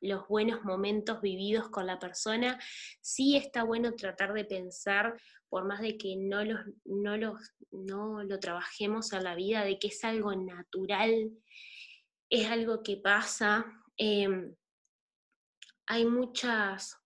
los 0.01 0.27
buenos 0.29 0.65
momentos 0.65 1.21
vividos 1.21 1.69
con 1.69 1.87
la 1.87 1.99
persona, 1.99 2.59
sí 3.01 3.37
está 3.37 3.65
bueno 3.65 3.95
tratar 3.95 4.33
de 4.33 4.45
pensar, 4.45 5.21
por 5.49 5.67
más 5.67 5.81
de 5.81 5.99
que 5.99 6.17
no, 6.17 6.45
los, 6.45 6.61
no, 6.85 7.17
los, 7.17 7.55
no 7.71 8.23
lo 8.23 8.39
trabajemos 8.39 9.13
a 9.13 9.21
la 9.21 9.35
vida, 9.35 9.65
de 9.65 9.79
que 9.79 9.89
es 9.89 10.05
algo 10.05 10.35
natural, 10.35 11.31
es 12.31 12.49
algo 12.49 12.83
que 12.83 12.97
pasa. 12.97 13.67
Em, 13.97 14.55
hay 15.87 16.07
muchas, 16.07 16.97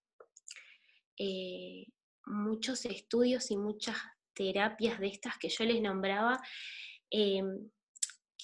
eh, 1.18 1.86
muchos 2.26 2.84
estudios 2.84 3.50
y 3.50 3.56
muchas 3.56 3.96
terapias 4.34 5.00
de 5.00 5.06
estas 5.06 5.38
que 5.38 5.48
yo 5.48 5.64
les 5.64 5.80
nombraba, 5.80 6.40
em, 7.10 7.70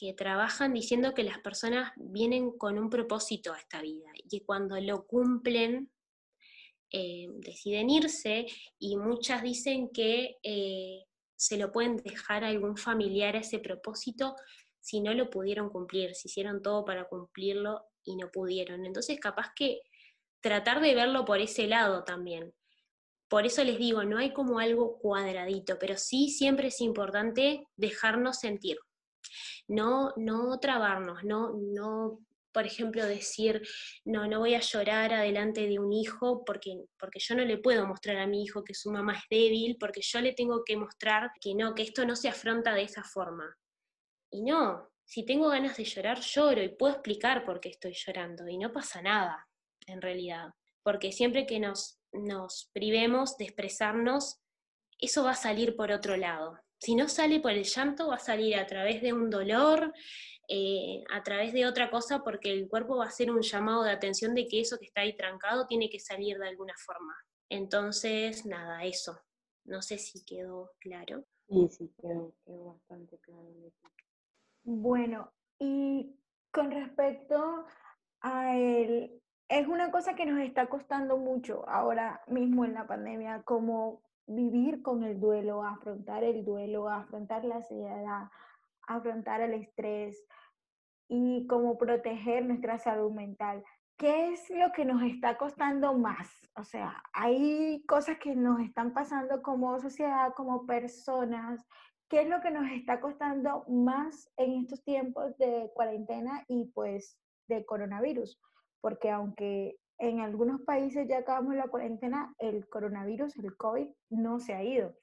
que 0.00 0.14
trabajan 0.14 0.72
diciendo 0.72 1.12
que 1.12 1.24
las 1.24 1.40
personas 1.40 1.92
vienen 1.96 2.56
con 2.56 2.78
un 2.78 2.88
propósito 2.88 3.52
a 3.52 3.58
esta 3.58 3.82
vida 3.82 4.08
y 4.14 4.26
que 4.28 4.46
cuando 4.46 4.80
lo 4.80 5.06
cumplen 5.06 5.92
eh, 6.90 7.26
deciden 7.34 7.90
irse 7.90 8.46
y 8.78 8.96
muchas 8.96 9.42
dicen 9.42 9.90
que 9.92 10.38
eh, 10.42 11.04
se 11.36 11.58
lo 11.58 11.70
pueden 11.70 11.98
dejar 11.98 12.44
a 12.44 12.48
algún 12.48 12.78
familiar 12.78 13.36
ese 13.36 13.58
propósito 13.58 14.36
si 14.80 15.02
no 15.02 15.12
lo 15.12 15.28
pudieron 15.28 15.68
cumplir, 15.68 16.14
si 16.14 16.28
hicieron 16.28 16.62
todo 16.62 16.82
para 16.86 17.06
cumplirlo 17.06 17.84
y 18.02 18.16
no 18.16 18.30
pudieron. 18.30 18.86
Entonces 18.86 19.20
capaz 19.20 19.52
que 19.54 19.82
tratar 20.40 20.80
de 20.80 20.94
verlo 20.94 21.26
por 21.26 21.40
ese 21.40 21.66
lado 21.66 22.04
también. 22.04 22.54
Por 23.28 23.44
eso 23.44 23.62
les 23.64 23.76
digo, 23.76 24.02
no 24.04 24.16
hay 24.16 24.32
como 24.32 24.60
algo 24.60 24.98
cuadradito, 24.98 25.78
pero 25.78 25.98
sí 25.98 26.30
siempre 26.30 26.68
es 26.68 26.80
importante 26.80 27.68
dejarnos 27.76 28.38
sentir 28.38 28.78
No, 29.68 30.12
no 30.16 30.58
trabarnos, 30.60 31.24
no, 31.24 31.52
no, 31.54 32.20
por 32.52 32.66
ejemplo, 32.66 33.04
decir, 33.06 33.62
no, 34.04 34.26
no 34.26 34.40
voy 34.40 34.54
a 34.54 34.60
llorar 34.60 35.12
adelante 35.12 35.66
de 35.66 35.78
un 35.78 35.92
hijo 35.92 36.44
porque, 36.44 36.84
porque 36.98 37.20
yo 37.20 37.34
no 37.34 37.44
le 37.44 37.58
puedo 37.58 37.86
mostrar 37.86 38.18
a 38.18 38.26
mi 38.26 38.42
hijo 38.42 38.64
que 38.64 38.74
su 38.74 38.90
mamá 38.90 39.14
es 39.14 39.22
débil, 39.30 39.76
porque 39.78 40.00
yo 40.02 40.20
le 40.20 40.32
tengo 40.32 40.62
que 40.64 40.76
mostrar 40.76 41.30
que 41.40 41.54
no, 41.54 41.74
que 41.74 41.82
esto 41.82 42.04
no 42.04 42.16
se 42.16 42.28
afronta 42.28 42.74
de 42.74 42.82
esa 42.82 43.04
forma. 43.04 43.56
Y 44.30 44.42
no, 44.42 44.88
si 45.04 45.24
tengo 45.24 45.48
ganas 45.48 45.76
de 45.76 45.84
llorar, 45.84 46.20
lloro 46.20 46.62
y 46.62 46.68
puedo 46.68 46.94
explicar 46.94 47.44
por 47.44 47.60
qué 47.60 47.70
estoy 47.70 47.94
llorando 47.94 48.48
y 48.48 48.58
no 48.58 48.72
pasa 48.72 49.02
nada, 49.02 49.48
en 49.86 50.00
realidad. 50.00 50.50
Porque 50.82 51.12
siempre 51.12 51.46
que 51.46 51.60
nos, 51.60 51.98
nos 52.12 52.70
privemos 52.72 53.36
de 53.36 53.44
expresarnos, 53.44 54.40
eso 54.98 55.24
va 55.24 55.32
a 55.32 55.34
salir 55.34 55.76
por 55.76 55.90
otro 55.92 56.16
lado. 56.16 56.58
Si 56.80 56.94
no 56.94 57.08
sale 57.08 57.40
por 57.40 57.50
el 57.52 57.64
llanto, 57.64 58.08
va 58.08 58.14
a 58.14 58.18
salir 58.18 58.56
a 58.56 58.66
través 58.66 59.02
de 59.02 59.12
un 59.12 59.28
dolor, 59.28 59.92
eh, 60.48 61.04
a 61.12 61.22
través 61.22 61.52
de 61.52 61.66
otra 61.66 61.90
cosa, 61.90 62.24
porque 62.24 62.50
el 62.50 62.68
cuerpo 62.68 62.96
va 62.96 63.04
a 63.04 63.08
hacer 63.08 63.30
un 63.30 63.42
llamado 63.42 63.82
de 63.82 63.90
atención 63.90 64.34
de 64.34 64.48
que 64.48 64.60
eso 64.60 64.78
que 64.78 64.86
está 64.86 65.02
ahí 65.02 65.14
trancado 65.14 65.66
tiene 65.66 65.90
que 65.90 66.00
salir 66.00 66.38
de 66.38 66.48
alguna 66.48 66.74
forma. 66.78 67.14
Entonces, 67.50 68.46
nada, 68.46 68.82
eso. 68.84 69.20
No 69.64 69.82
sé 69.82 69.98
si 69.98 70.24
quedó 70.24 70.72
claro. 70.78 71.24
Sí, 71.48 71.68
sí, 71.68 71.92
quedó, 72.00 72.34
quedó 72.46 72.64
bastante 72.64 73.18
claro. 73.18 73.46
Bueno, 74.62 75.32
y 75.58 76.16
con 76.50 76.70
respecto 76.70 77.66
a 78.22 78.56
él, 78.56 79.20
es 79.48 79.66
una 79.68 79.90
cosa 79.90 80.14
que 80.14 80.24
nos 80.24 80.40
está 80.40 80.68
costando 80.68 81.18
mucho 81.18 81.68
ahora 81.68 82.22
mismo 82.26 82.64
en 82.64 82.72
la 82.72 82.86
pandemia, 82.86 83.42
como 83.42 84.00
vivir 84.30 84.82
con 84.82 85.02
el 85.04 85.20
duelo, 85.20 85.62
afrontar 85.62 86.24
el 86.24 86.44
duelo, 86.44 86.88
afrontar 86.88 87.44
la 87.44 87.56
ansiedad, 87.56 88.28
afrontar 88.86 89.40
el 89.40 89.54
estrés 89.54 90.24
y 91.08 91.46
cómo 91.46 91.76
proteger 91.76 92.44
nuestra 92.44 92.78
salud 92.78 93.12
mental. 93.12 93.64
¿Qué 93.96 94.32
es 94.32 94.48
lo 94.50 94.72
que 94.72 94.84
nos 94.84 95.02
está 95.02 95.36
costando 95.36 95.92
más? 95.94 96.28
O 96.56 96.64
sea, 96.64 97.02
hay 97.12 97.84
cosas 97.86 98.18
que 98.18 98.34
nos 98.34 98.60
están 98.60 98.94
pasando 98.94 99.42
como 99.42 99.78
sociedad, 99.78 100.32
como 100.34 100.64
personas, 100.64 101.66
¿Qué 102.10 102.22
es 102.22 102.28
lo 102.28 102.40
que 102.40 102.50
nos 102.50 102.68
está 102.72 103.00
costando 103.00 103.64
más 103.68 104.28
en 104.36 104.54
estos 104.54 104.82
tiempos 104.82 105.38
de 105.38 105.70
cuarentena 105.74 106.44
y 106.48 106.64
pues 106.74 107.16
de 107.46 107.64
coronavirus? 107.64 108.36
Porque 108.80 109.10
aunque 109.10 109.78
en 110.00 110.20
algunos 110.20 110.62
países 110.62 111.06
ya 111.06 111.18
acabamos 111.18 111.54
la 111.54 111.68
cuarentena, 111.68 112.34
el 112.38 112.66
coronavirus, 112.68 113.36
el 113.36 113.54
COVID, 113.56 113.86
no 114.08 114.40
se 114.40 114.54
ha 114.54 114.64
ido. 114.64 114.94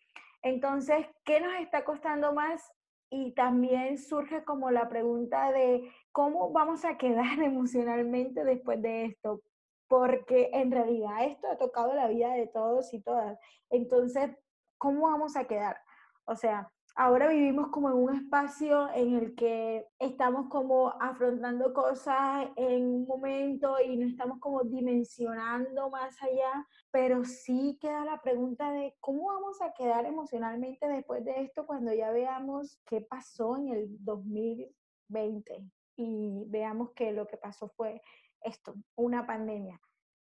Entonces, 0.42 1.06
¿qué 1.24 1.40
nos 1.40 1.54
está 1.60 1.86
costando 1.86 2.34
más? 2.34 2.72
Y 3.10 3.34
también 3.34 4.00
surge 4.00 4.44
como 4.44 4.72
la 4.72 4.90
pregunta 4.90 5.52
de 5.52 5.90
cómo 6.12 6.52
vamos 6.52 6.84
a 6.84 6.98
quedar 6.98 7.40
emocionalmente 7.44 8.44
después 8.44 8.82
de 8.82 9.06
esto, 9.06 9.42
porque 9.88 10.50
en 10.52 10.72
realidad 10.72 11.26
esto 11.26 11.48
ha 11.50 11.58
tocado 11.58 11.94
la 11.94 12.08
vida 12.08 12.34
de 12.34 12.48
todos 12.48 12.92
y 12.94 13.00
todas. 13.00 13.40
Entonces, 13.70 14.32
¿cómo 14.80 15.04
vamos 15.04 15.38
a 15.38 15.46
quedar? 15.46 15.78
O 16.26 16.36
sea, 16.36 16.72
ahora 16.98 17.28
vivimos 17.28 17.68
como 17.68 17.90
en 17.90 17.96
un 17.96 18.16
espacio 18.16 18.90
en 18.94 19.16
el 19.16 19.36
que 19.36 19.86
estamos 20.00 20.50
como 20.50 20.90
afrontando 21.00 21.72
cosas 21.72 22.50
en 22.56 22.88
un 22.88 23.06
momento 23.06 23.80
y 23.80 23.98
no 23.98 24.08
estamos 24.08 24.40
como 24.40 24.64
dimensionando 24.64 25.92
más 25.92 26.20
allá, 26.24 26.68
pero 26.90 27.24
sí 27.24 27.78
queda 27.80 28.04
la 28.04 28.20
pregunta 28.20 28.72
de 28.72 28.96
cómo 29.00 29.28
vamos 29.28 29.62
a 29.62 29.74
quedar 29.74 30.08
emocionalmente 30.08 30.88
después 30.88 31.24
de 31.24 31.42
esto 31.42 31.68
cuando 31.68 31.94
ya 31.94 32.10
veamos 32.10 32.82
qué 32.88 33.02
pasó 33.02 33.58
en 33.58 33.68
el 33.68 33.88
2020 34.04 35.70
y 35.98 36.46
veamos 36.48 36.94
que 36.94 37.12
lo 37.12 37.28
que 37.28 37.38
pasó 37.38 37.70
fue 37.70 38.02
esto, 38.42 38.74
una 38.96 39.28
pandemia. 39.28 39.80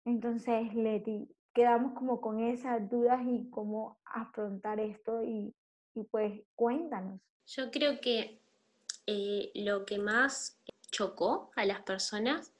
Entonces, 0.05 0.73
Leti, 0.73 1.29
quedamos 1.53 1.93
como 1.93 2.21
con 2.21 2.39
esas 2.39 2.89
dudas 2.89 3.21
y 3.25 3.49
cómo 3.49 3.99
afrontar 4.05 4.79
esto 4.79 5.21
y 5.23 5.53
y 5.95 6.03
pues 6.03 6.41
cuéntanos. 6.55 7.19
Yo 7.47 7.71
creo 7.71 7.99
que 7.99 8.39
eh, 9.05 9.51
lo 9.55 9.85
que 9.85 9.97
más 9.97 10.59
chocó 10.91 11.51
a 11.55 11.65
las 11.65 11.81
personas 11.81 12.53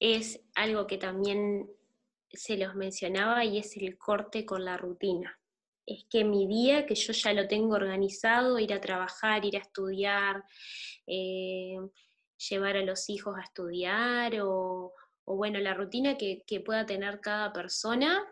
es 0.00 0.40
algo 0.54 0.86
que 0.86 0.98
también 0.98 1.70
se 2.30 2.56
los 2.56 2.74
mencionaba 2.74 3.44
y 3.44 3.58
es 3.58 3.76
el 3.76 3.96
corte 3.96 4.44
con 4.44 4.64
la 4.64 4.76
rutina. 4.76 5.38
Es 5.86 6.04
que 6.10 6.24
mi 6.24 6.46
día, 6.46 6.86
que 6.86 6.94
yo 6.94 7.12
ya 7.12 7.32
lo 7.32 7.46
tengo 7.46 7.74
organizado, 7.74 8.58
ir 8.58 8.72
a 8.72 8.80
trabajar, 8.80 9.44
ir 9.44 9.56
a 9.56 9.60
estudiar, 9.60 10.44
eh, 11.06 11.76
llevar 12.48 12.76
a 12.76 12.82
los 12.82 13.08
hijos 13.10 13.36
a 13.36 13.42
estudiar 13.42 14.40
o, 14.42 14.92
bueno, 15.26 15.58
la 15.60 15.74
rutina 15.74 16.16
que 16.16 16.60
pueda 16.64 16.86
tener 16.86 17.20
cada 17.20 17.52
persona, 17.52 18.24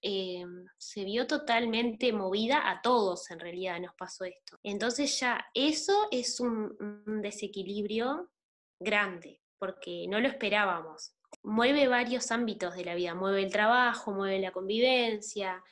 eh, 0.00 0.44
se 0.76 1.04
vio 1.04 1.26
totalmente 1.26 2.12
movida 2.12 2.70
a 2.70 2.80
todos, 2.82 3.30
en 3.30 3.40
realidad 3.40 3.80
nos 3.80 3.94
pasó 3.94 4.24
esto. 4.24 4.58
Entonces 4.62 5.18
ya 5.18 5.44
eso 5.54 6.06
es 6.10 6.38
un, 6.38 6.76
desequilibrio 7.20 8.30
grande, 8.78 9.42
porque 9.58 10.06
no 10.08 10.20
lo 10.20 10.28
esperábamos. 10.28 11.14
Mueve 11.42 11.88
varios 11.88 12.30
ámbitos 12.30 12.76
de 12.76 12.84
la 12.84 12.94
vida, 12.94 13.14
mueve 13.14 13.42
el 13.42 13.50
trabajo, 13.50 14.12
mueve 14.12 14.38
la 14.38 14.52
convivencia. 14.52 15.62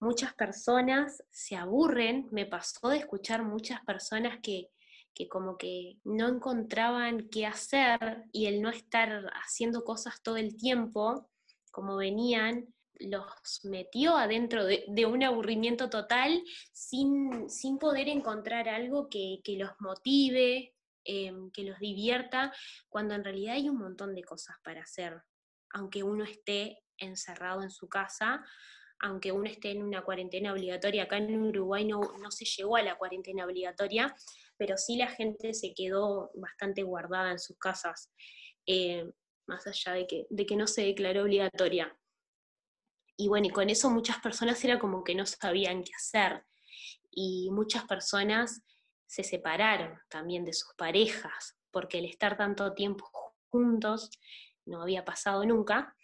Muchas 0.00 0.34
personas 0.34 1.22
se 1.30 1.54
aburren, 1.54 2.28
me 2.32 2.46
pasó 2.46 2.88
de 2.88 2.98
escuchar 2.98 3.44
muchas 3.44 3.80
personas 3.84 4.38
que, 4.42 4.70
que 5.14 5.28
como 5.28 5.56
que 5.56 5.98
no 6.04 6.28
encontraban 6.28 7.28
qué 7.28 7.46
hacer 7.46 8.24
y 8.32 8.46
el 8.46 8.60
no 8.60 8.70
estar 8.70 9.30
haciendo 9.44 9.84
cosas 9.84 10.20
todo 10.22 10.36
el 10.36 10.56
tiempo, 10.56 11.30
como 11.70 11.96
venían, 11.96 12.66
los 13.00 13.60
metió 13.64 14.16
adentro 14.16 14.64
de, 14.64 15.06
un 15.06 15.22
aburrimiento 15.22 15.88
total 15.88 16.42
sin, 16.72 17.48
sin, 17.48 17.78
poder 17.78 18.08
encontrar 18.08 18.68
algo 18.68 19.08
que, 19.08 19.40
los 19.58 19.70
motive, 19.80 20.74
em, 21.04 21.50
que 21.50 21.64
los 21.64 21.78
divierta, 21.78 22.52
cuando 22.88 23.14
en 23.14 23.24
realidad 23.24 23.54
hay 23.54 23.68
un 23.68 23.78
montón 23.78 24.14
de 24.14 24.24
cosas 24.24 24.56
para 24.64 24.82
hacer, 24.82 25.20
aunque 25.70 26.02
uno 26.02 26.24
esté 26.24 26.82
encerrado 26.98 27.62
en 27.62 27.70
su 27.70 27.88
casa, 27.88 28.44
aunque 29.00 29.30
uno 29.30 29.48
esté 29.48 29.70
en 29.70 29.82
una 29.82 30.02
cuarentena 30.02 30.52
obligatoria. 30.52 31.04
Acá 31.04 31.18
en 31.18 31.40
Uruguay 31.40 31.84
no, 31.84 32.00
no 32.20 32.30
se 32.30 32.44
llegó 32.44 32.76
a 32.76 32.82
la 32.82 32.96
cuarentena 32.96 33.44
obligatoria, 33.44 34.14
pero 34.56 34.76
sí 34.76 34.96
la 34.96 35.08
gente 35.08 35.54
se 35.54 35.72
quedó 35.72 36.30
bastante 36.34 36.82
guardada 36.82 37.30
en 37.30 37.38
sus 37.38 37.56
casas, 37.58 38.12
eh, 38.66 39.08
más 39.46 39.66
allá 39.66 39.92
de 39.92 40.06
que, 40.06 40.26
de 40.28 40.46
que 40.46 40.56
no 40.56 40.66
se 40.66 40.82
declaró 40.82 41.22
obligatoria 41.22 41.97
y 43.20 43.26
bueno, 43.26 43.48
y 43.48 43.50
con 43.50 43.68
eso 43.68 43.90
muchas 43.90 44.20
personas 44.20 44.64
era 44.64 44.78
como 44.78 45.02
que 45.02 45.16
no 45.16 45.26
sabían 45.26 45.82
qué 45.82 45.90
hacer. 45.92 46.44
Y 47.10 47.50
muchas 47.50 47.84
personas 47.84 48.62
se 49.06 49.24
separaron 49.24 49.98
también 50.08 50.44
de 50.44 50.52
sus 50.52 50.72
parejas, 50.76 51.56
porque 51.72 51.98
el 51.98 52.04
estar 52.04 52.36
tanto 52.36 52.74
tiempo 52.74 53.10
juntos 53.50 54.10
no 54.66 54.82
había 54.82 55.04
pasado 55.04 55.44
nunca. 55.44 55.96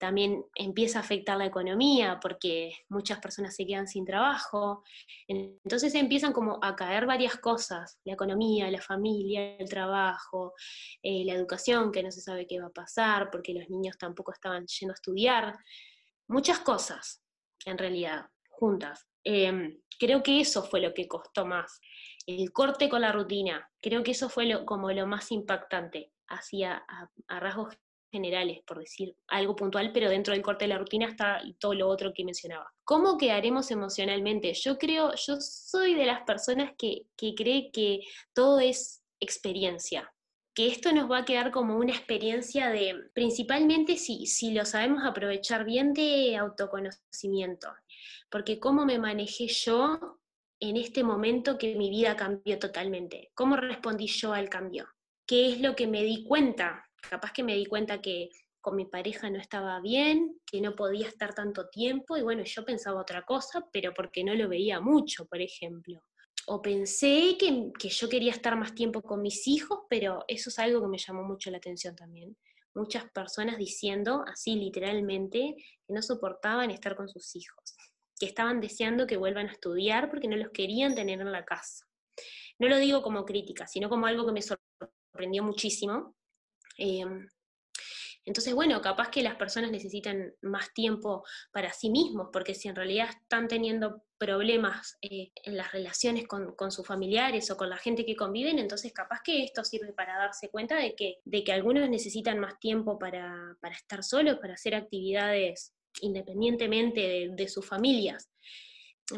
También 0.00 0.44
empieza 0.56 0.98
a 0.98 1.02
afectar 1.02 1.38
la 1.38 1.46
economía 1.46 2.18
porque 2.20 2.72
muchas 2.88 3.20
personas 3.20 3.54
se 3.54 3.64
quedan 3.64 3.86
sin 3.86 4.04
trabajo. 4.04 4.82
Entonces 5.28 5.94
empiezan 5.94 6.32
como 6.32 6.58
a 6.60 6.74
caer 6.74 7.06
varias 7.06 7.36
cosas, 7.36 8.00
la 8.02 8.14
economía, 8.14 8.68
la 8.68 8.80
familia, 8.80 9.54
el 9.58 9.68
trabajo, 9.68 10.54
eh, 11.04 11.24
la 11.24 11.34
educación, 11.34 11.92
que 11.92 12.02
no 12.02 12.10
se 12.10 12.20
sabe 12.20 12.48
qué 12.48 12.60
va 12.60 12.66
a 12.66 12.70
pasar 12.70 13.30
porque 13.30 13.54
los 13.54 13.70
niños 13.70 13.96
tampoco 13.96 14.32
estaban 14.32 14.66
yendo 14.66 14.92
a 14.92 14.96
estudiar 14.96 15.56
muchas 16.32 16.60
cosas, 16.60 17.22
en 17.64 17.78
realidad, 17.78 18.26
juntas. 18.48 19.06
Em, 19.24 19.80
creo 19.98 20.22
que 20.22 20.40
eso 20.40 20.64
fue 20.64 20.80
lo 20.80 20.92
que 20.94 21.06
costó 21.06 21.46
más, 21.46 21.80
el 22.26 22.52
corte 22.52 22.88
con 22.88 23.02
la 23.02 23.12
rutina. 23.12 23.70
Creo 23.80 24.02
que 24.02 24.12
eso 24.12 24.28
fue 24.28 24.46
lo, 24.46 24.64
como 24.66 24.90
lo 24.90 25.06
más 25.06 25.30
impactante, 25.30 26.12
hacia 26.28 26.84
a, 27.28 27.40
rasgos 27.40 27.76
generales, 28.10 28.62
por 28.66 28.78
decir 28.78 29.16
algo 29.28 29.54
puntual, 29.56 29.92
pero 29.92 30.10
dentro 30.10 30.34
del 30.34 30.42
corte 30.42 30.64
de 30.64 30.70
la 30.70 30.78
rutina 30.78 31.06
está 31.06 31.42
todo 31.58 31.74
lo 31.74 31.88
otro 31.88 32.12
que 32.14 32.24
mencionaba. 32.24 32.70
¿Cómo 32.84 33.16
quedaremos 33.16 33.70
emocionalmente? 33.70 34.52
Yo 34.54 34.76
creo, 34.76 35.14
yo 35.14 35.36
soy 35.40 35.94
de 35.94 36.06
las 36.06 36.22
personas 36.22 36.72
que, 36.76 37.06
que 37.16 37.34
cree 37.34 37.70
que 37.70 38.00
todo 38.34 38.60
es 38.60 39.02
experiencia 39.20 40.12
que 40.54 40.68
esto 40.68 40.92
nos 40.92 41.10
va 41.10 41.18
a 41.18 41.24
quedar 41.24 41.50
como 41.50 41.76
una 41.76 41.92
experiencia 41.92 42.70
de, 42.70 43.10
principalmente 43.14 43.96
si, 43.96 44.26
si 44.26 44.52
lo 44.52 44.64
sabemos 44.64 45.04
aprovechar 45.04 45.64
bien, 45.64 45.94
de 45.94 46.36
autoconocimiento. 46.36 47.68
Porque 48.30 48.58
cómo 48.58 48.84
me 48.84 48.98
manejé 48.98 49.46
yo 49.48 50.20
en 50.60 50.76
este 50.76 51.02
momento 51.02 51.58
que 51.58 51.74
mi 51.74 51.90
vida 51.90 52.16
cambió 52.16 52.58
totalmente. 52.58 53.30
¿Cómo 53.34 53.56
respondí 53.56 54.06
yo 54.06 54.32
al 54.32 54.48
cambio? 54.48 54.86
¿Qué 55.26 55.50
es 55.50 55.60
lo 55.60 55.74
que 55.74 55.86
me 55.86 56.02
di 56.02 56.24
cuenta? 56.24 56.84
Capaz 57.10 57.32
que 57.32 57.42
me 57.42 57.54
di 57.54 57.66
cuenta 57.66 58.00
que 58.00 58.30
con 58.60 58.76
mi 58.76 58.86
pareja 58.86 59.28
no 59.28 59.38
estaba 59.38 59.80
bien, 59.80 60.40
que 60.46 60.60
no 60.60 60.76
podía 60.76 61.08
estar 61.08 61.34
tanto 61.34 61.68
tiempo, 61.68 62.16
y 62.16 62.22
bueno, 62.22 62.44
yo 62.44 62.64
pensaba 62.64 63.00
otra 63.00 63.22
cosa, 63.22 63.66
pero 63.72 63.92
porque 63.92 64.22
no 64.22 64.34
lo 64.34 64.48
veía 64.48 64.80
mucho, 64.80 65.26
por 65.26 65.40
ejemplo. 65.40 66.00
O 66.46 66.60
pensé 66.60 67.36
que, 67.38 67.70
que, 67.78 67.88
yo 67.88 68.08
quería 68.08 68.32
estar 68.32 68.56
más 68.56 68.74
tiempo 68.74 69.02
con 69.02 69.22
mis 69.22 69.46
hijos, 69.46 69.80
pero 69.88 70.24
eso 70.28 70.50
es 70.50 70.58
algo 70.58 70.80
que 70.80 70.88
me 70.88 70.98
llamó 70.98 71.22
mucho 71.22 71.50
la 71.50 71.58
atención 71.58 71.94
también. 71.94 72.36
Muchas 72.74 73.04
personas 73.10 73.58
diciendo, 73.58 74.24
así 74.26 74.56
literalmente, 74.56 75.54
que 75.86 75.92
no 75.92 76.02
soportaban 76.02 76.70
estar 76.70 76.96
con 76.96 77.08
sus 77.08 77.36
hijos, 77.36 77.76
que 78.18 78.26
estaban 78.26 78.60
deseando 78.60 79.06
que 79.06 79.16
vuelvan 79.16 79.48
a 79.48 79.52
estudiar 79.52 80.10
porque 80.10 80.28
no 80.28 80.36
los 80.36 80.50
querían 80.50 80.94
tener 80.94 81.20
en 81.20 81.32
la 81.32 81.44
casa. 81.44 81.86
No 82.58 82.68
lo 82.68 82.78
digo 82.78 83.02
como 83.02 83.24
crítica, 83.24 83.66
sino 83.66 83.88
como 83.88 84.06
algo 84.06 84.26
que 84.26 84.32
me 84.32 84.42
sorprendió 84.42 85.42
muchísimo. 85.42 86.16
Eh, 86.78 87.04
entonces, 88.24 88.54
bueno, 88.54 88.80
capaz 88.80 89.10
que 89.10 89.22
las 89.22 89.34
personas 89.36 89.70
necesitan 89.70 90.32
más 90.42 90.72
tiempo 90.72 91.24
para 91.52 91.72
sí 91.72 91.90
mismos, 91.90 92.28
porque 92.32 92.54
si 92.54 92.68
en 92.68 92.76
realidad 92.76 93.08
están 93.10 93.48
teniendo 93.48 94.04
problemas 94.22 94.98
eh, 95.02 95.32
en 95.34 95.56
las 95.56 95.72
relaciones 95.72 96.28
con, 96.28 96.70
sus 96.70 96.86
familiares 96.86 97.50
o 97.50 97.56
con 97.56 97.68
la 97.68 97.76
gente 97.76 98.06
que 98.06 98.14
conviven, 98.14 98.60
entonces 98.60 98.92
capaz 98.92 99.20
que 99.24 99.42
esto 99.42 99.64
sirve 99.64 99.92
para 99.92 100.16
darse 100.16 100.48
cuenta 100.48 100.76
de 100.76 100.94
que, 100.94 101.16
de 101.24 101.42
que 101.42 101.52
algunos 101.52 101.90
necesitan 101.90 102.38
más 102.38 102.60
tiempo 102.60 103.00
para, 103.00 103.56
estar 103.72 104.04
solos, 104.04 104.38
para 104.38 104.54
hacer 104.54 104.76
actividades 104.76 105.74
independientemente 106.02 107.30
de, 107.34 107.48
sus 107.48 107.66
familias. 107.66 108.30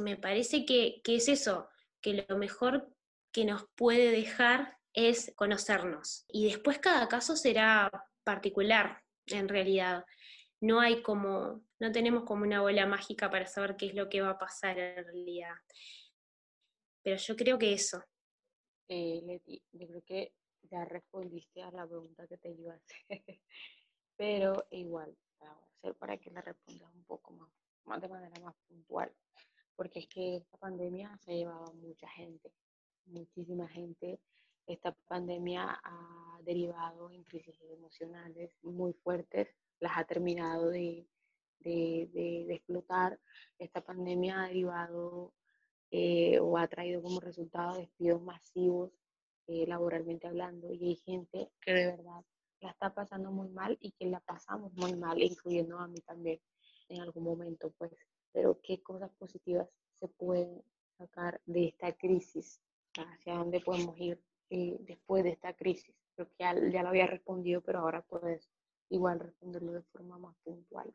Me 0.00 0.16
parece 0.16 0.64
que, 0.64 1.02
que 1.04 1.16
es 1.16 1.28
eso, 1.28 1.68
que 2.00 2.24
lo 2.26 2.38
mejor 2.38 2.88
que 3.30 3.44
nos 3.44 3.66
puede 3.74 4.10
dejar 4.10 4.78
es 4.94 5.34
conocernos. 5.36 6.24
Y 6.28 6.46
después 6.46 6.78
cada 6.78 7.08
caso 7.08 7.36
será 7.36 7.90
particular, 8.24 9.02
en 9.26 9.50
realidad. 9.50 10.06
No 10.62 10.80
hay 10.80 11.02
como, 11.02 11.62
no 11.84 11.92
tenemos 11.92 12.24
como 12.24 12.44
una 12.44 12.62
bola 12.62 12.86
mágica 12.86 13.30
para 13.30 13.46
saber 13.46 13.76
qué 13.76 13.88
es 13.88 13.94
lo 13.94 14.08
que 14.08 14.22
va 14.22 14.30
a 14.30 14.38
pasar 14.38 14.78
en 14.78 15.04
realidad. 15.04 15.54
Pero 17.02 17.18
yo 17.18 17.36
creo 17.36 17.58
que 17.58 17.74
eso. 17.74 18.02
Eh, 18.88 19.20
Leti, 19.22 19.62
yo 19.70 19.86
creo 19.86 20.02
que 20.02 20.32
ya 20.62 20.82
respondiste 20.86 21.62
a 21.62 21.70
la 21.70 21.86
pregunta 21.86 22.26
que 22.26 22.38
te 22.38 22.50
iba 22.52 22.72
a 22.72 22.76
hacer. 22.76 22.96
Pero 24.16 24.66
igual, 24.70 25.14
para 25.98 26.16
que 26.16 26.30
la 26.30 26.40
respondas 26.40 26.90
un 26.94 27.04
poco 27.04 27.34
más, 27.34 27.50
más 27.84 28.00
de 28.00 28.08
manera 28.08 28.40
más 28.42 28.54
puntual. 28.66 29.14
Porque 29.76 29.98
es 29.98 30.08
que 30.08 30.36
esta 30.36 30.56
pandemia 30.56 31.14
se 31.18 31.32
ha 31.32 31.34
llevado 31.34 31.66
a 31.66 31.74
mucha 31.74 32.08
gente, 32.08 32.50
muchísima 33.04 33.68
gente 33.68 34.20
esta 34.66 34.92
pandemia 35.06 35.78
ha 35.84 36.38
derivado 36.42 37.10
en 37.10 37.22
crisis 37.24 37.60
emocionales 37.70 38.56
muy 38.62 38.94
fuertes, 38.94 39.48
las 39.80 39.98
ha 39.98 40.04
terminado 40.04 40.70
de, 40.70 41.06
explotar. 41.62 43.18
Esta 43.58 43.80
pandemia 43.80 44.42
ha 44.42 44.48
derivado 44.48 45.32
eh, 45.90 46.38
o 46.40 46.58
ha 46.58 46.66
traído 46.66 47.02
como 47.02 47.20
resultado 47.20 47.78
despidos 47.78 48.20
masivos 48.22 48.92
eh, 49.46 49.66
laboralmente 49.66 50.26
hablando 50.26 50.72
y 50.72 50.88
hay 50.88 50.96
gente 50.96 51.50
que 51.60 51.72
de 51.72 51.86
verdad 51.86 52.24
la 52.60 52.70
está 52.70 52.94
pasando 52.94 53.30
muy 53.30 53.48
mal 53.50 53.76
y 53.80 53.92
que 53.92 54.06
la 54.06 54.20
pasamos 54.20 54.72
muy 54.74 54.96
mal, 54.96 55.22
incluyendo 55.22 55.78
a 55.78 55.86
mí 55.86 56.00
también 56.00 56.40
en 56.88 57.00
algún 57.02 57.24
momento, 57.24 57.72
pues. 57.78 57.92
Pero 58.32 58.58
qué 58.62 58.82
cosas 58.82 59.10
positivas 59.18 59.68
se 59.92 60.08
pueden 60.08 60.62
sacar 60.96 61.40
de 61.44 61.66
esta 61.66 61.92
crisis, 61.92 62.60
hacia 62.96 63.34
dónde 63.34 63.60
podemos 63.60 63.98
ir 63.98 64.20
eh, 64.50 64.76
después 64.80 65.24
de 65.24 65.30
esta 65.30 65.52
crisis? 65.54 65.94
Creo 66.14 66.28
que 66.28 66.34
ya, 66.38 66.54
ya, 66.70 66.82
lo 66.82 66.88
había 66.88 67.06
respondido, 67.06 67.60
pero 67.60 67.80
ahora 67.80 68.02
puedes 68.02 68.50
igual 68.88 69.20
responderlo 69.20 69.72
de 69.72 69.82
forma 69.82 70.18
más 70.18 70.34
puntual. 70.42 70.92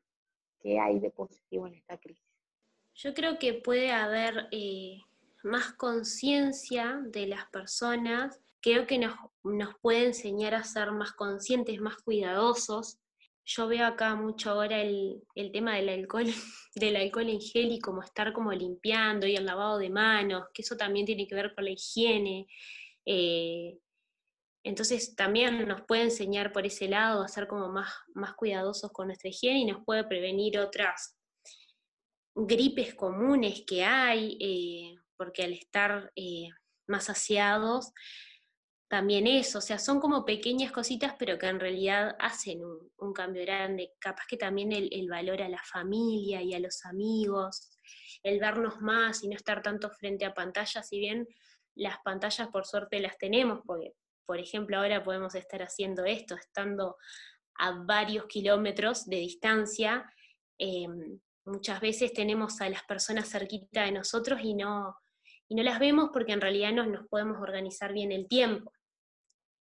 ¿Qué 0.62 0.80
hay 0.80 1.00
de 1.00 1.10
positivo 1.10 1.67
en 1.67 1.76
esta 1.76 1.98
crisis? 1.98 2.24
Yo 2.95 3.13
creo 3.13 3.39
que 3.39 3.54
puede 3.54 3.91
haber 3.91 4.48
eh, 4.52 4.98
más 5.43 5.74
conciencia 5.74 7.00
de 7.06 7.28
las 7.28 7.45
personas. 7.50 8.41
Creo 8.62 8.86
que 8.88 8.98
nos, 8.98 9.15
nos 9.43 9.76
puede 9.80 10.08
enseñar 10.08 10.54
a 10.54 10.63
ser 10.63 10.91
más 10.91 11.13
conscientes, 11.13 11.80
más 11.80 11.98
cuidadosos. 11.98 13.00
Yo 13.45 13.67
veo 13.67 13.86
acá 13.86 14.15
mucho 14.15 14.52
ahora 14.52 14.82
el, 14.82 15.24
el 15.34 15.52
tema 15.52 15.76
del 15.76 15.89
alcohol, 15.89 16.26
del 16.76 16.95
alcohol 16.98 17.30
en 17.30 17.41
gel 17.41 17.72
y 17.72 17.80
como 17.80 18.04
estar 18.04 18.34
como 18.34 18.52
limpiando 18.52 19.26
y 19.26 19.36
el 19.36 19.45
lavado 19.45 19.78
de 19.78 19.89
manos, 19.89 20.48
que 20.54 20.62
eso 20.62 20.76
también 20.76 21.06
tiene 21.06 21.26
que 21.26 21.36
ver 21.36 21.56
con 21.56 21.63
la 21.63 21.72
higiene. 21.72 22.48
Eh, 23.06 23.80
entonces 24.63 25.15
también 25.15 25.67
nos 25.67 25.82
puede 25.82 26.04
enseñar 26.04 26.52
por 26.52 26.65
ese 26.65 26.88
lado 26.88 27.24
a 27.24 27.28
ser 27.28 27.48
como 27.48 27.69
más, 27.69 27.89
más 28.13 28.34
cuidadosos 28.34 28.91
con 28.91 29.08
nuestra 29.08 29.30
higiene 29.30 29.60
y 29.60 29.65
nos 29.65 29.84
puede 29.86 30.04
prevenir 30.04 30.60
otras 30.60 31.17
gripes 32.36 32.93
comunes 32.93 33.63
que 33.65 33.84
hay, 33.84 34.38
eh, 34.39 35.02
porque 35.17 35.43
al 35.43 35.54
estar 35.54 36.12
eh, 36.15 36.50
más 36.88 37.06
saciados, 37.06 37.93
también 38.89 39.28
eso, 39.28 39.60
o 39.60 39.62
sea, 39.62 39.78
son 39.78 40.00
como 40.00 40.26
pequeñas 40.26 40.72
cositas, 40.72 41.13
pero 41.19 41.38
que 41.38 41.45
en 41.45 41.60
realidad 41.60 42.15
hacen 42.17 42.62
un, 42.98 43.13
cambio 43.13 43.43
grande. 43.43 43.93
Capaz 44.00 44.24
que 44.28 44.36
también 44.36 44.72
el, 44.72 44.89
el, 44.91 45.08
valor 45.08 45.43
a 45.43 45.50
la 45.50 45.62
familia 45.63 46.41
y 46.41 46.56
a 46.56 46.60
los 46.60 46.84
amigos, 46.86 47.69
el 48.24 48.39
vernos 48.39 48.82
más 48.82 49.24
y 49.24 49.28
no 49.28 49.36
estar 49.36 49.62
tanto 49.62 49.91
frente 49.91 50.26
a 50.26 50.34
pantallas, 50.34 50.88
si 50.88 50.98
bien 50.98 51.28
las 51.76 52.00
pantallas 52.04 52.48
por 52.48 52.65
suerte 52.65 53.00
las 53.00 53.17
tenemos, 53.19 53.62
porque 53.63 53.93
por 54.30 54.39
ejemplo 54.39 54.78
ahora 54.78 55.02
podemos 55.02 55.34
estar 55.34 55.63
haciendo 55.63 56.06
esto, 56.06 56.36
estando 56.36 56.98
a 57.58 57.84
varios 57.84 58.28
kilómetros 58.28 59.08
de 59.08 59.15
distancia, 59.15 60.06
em, 60.60 61.20
muchas 61.46 61.82
veces 61.82 62.13
tenemos 62.13 62.62
a 62.62 62.70
las 62.70 62.84
personas 62.84 63.28
cerquita 63.28 63.86
de 63.86 63.92
nosotros 63.92 64.39
y 64.44 64.54
no, 64.54 64.96
y 65.48 65.56
no 65.56 65.63
las 65.63 65.80
vemos 65.80 66.12
porque 66.13 66.34
en 66.34 66.42
realidad 66.42 66.72
no 66.74 66.86
nos 66.86 67.08
podemos 67.08 67.42
organizar 67.42 67.92
bien 67.92 68.12
el 68.12 68.28
tiempo. 68.28 68.72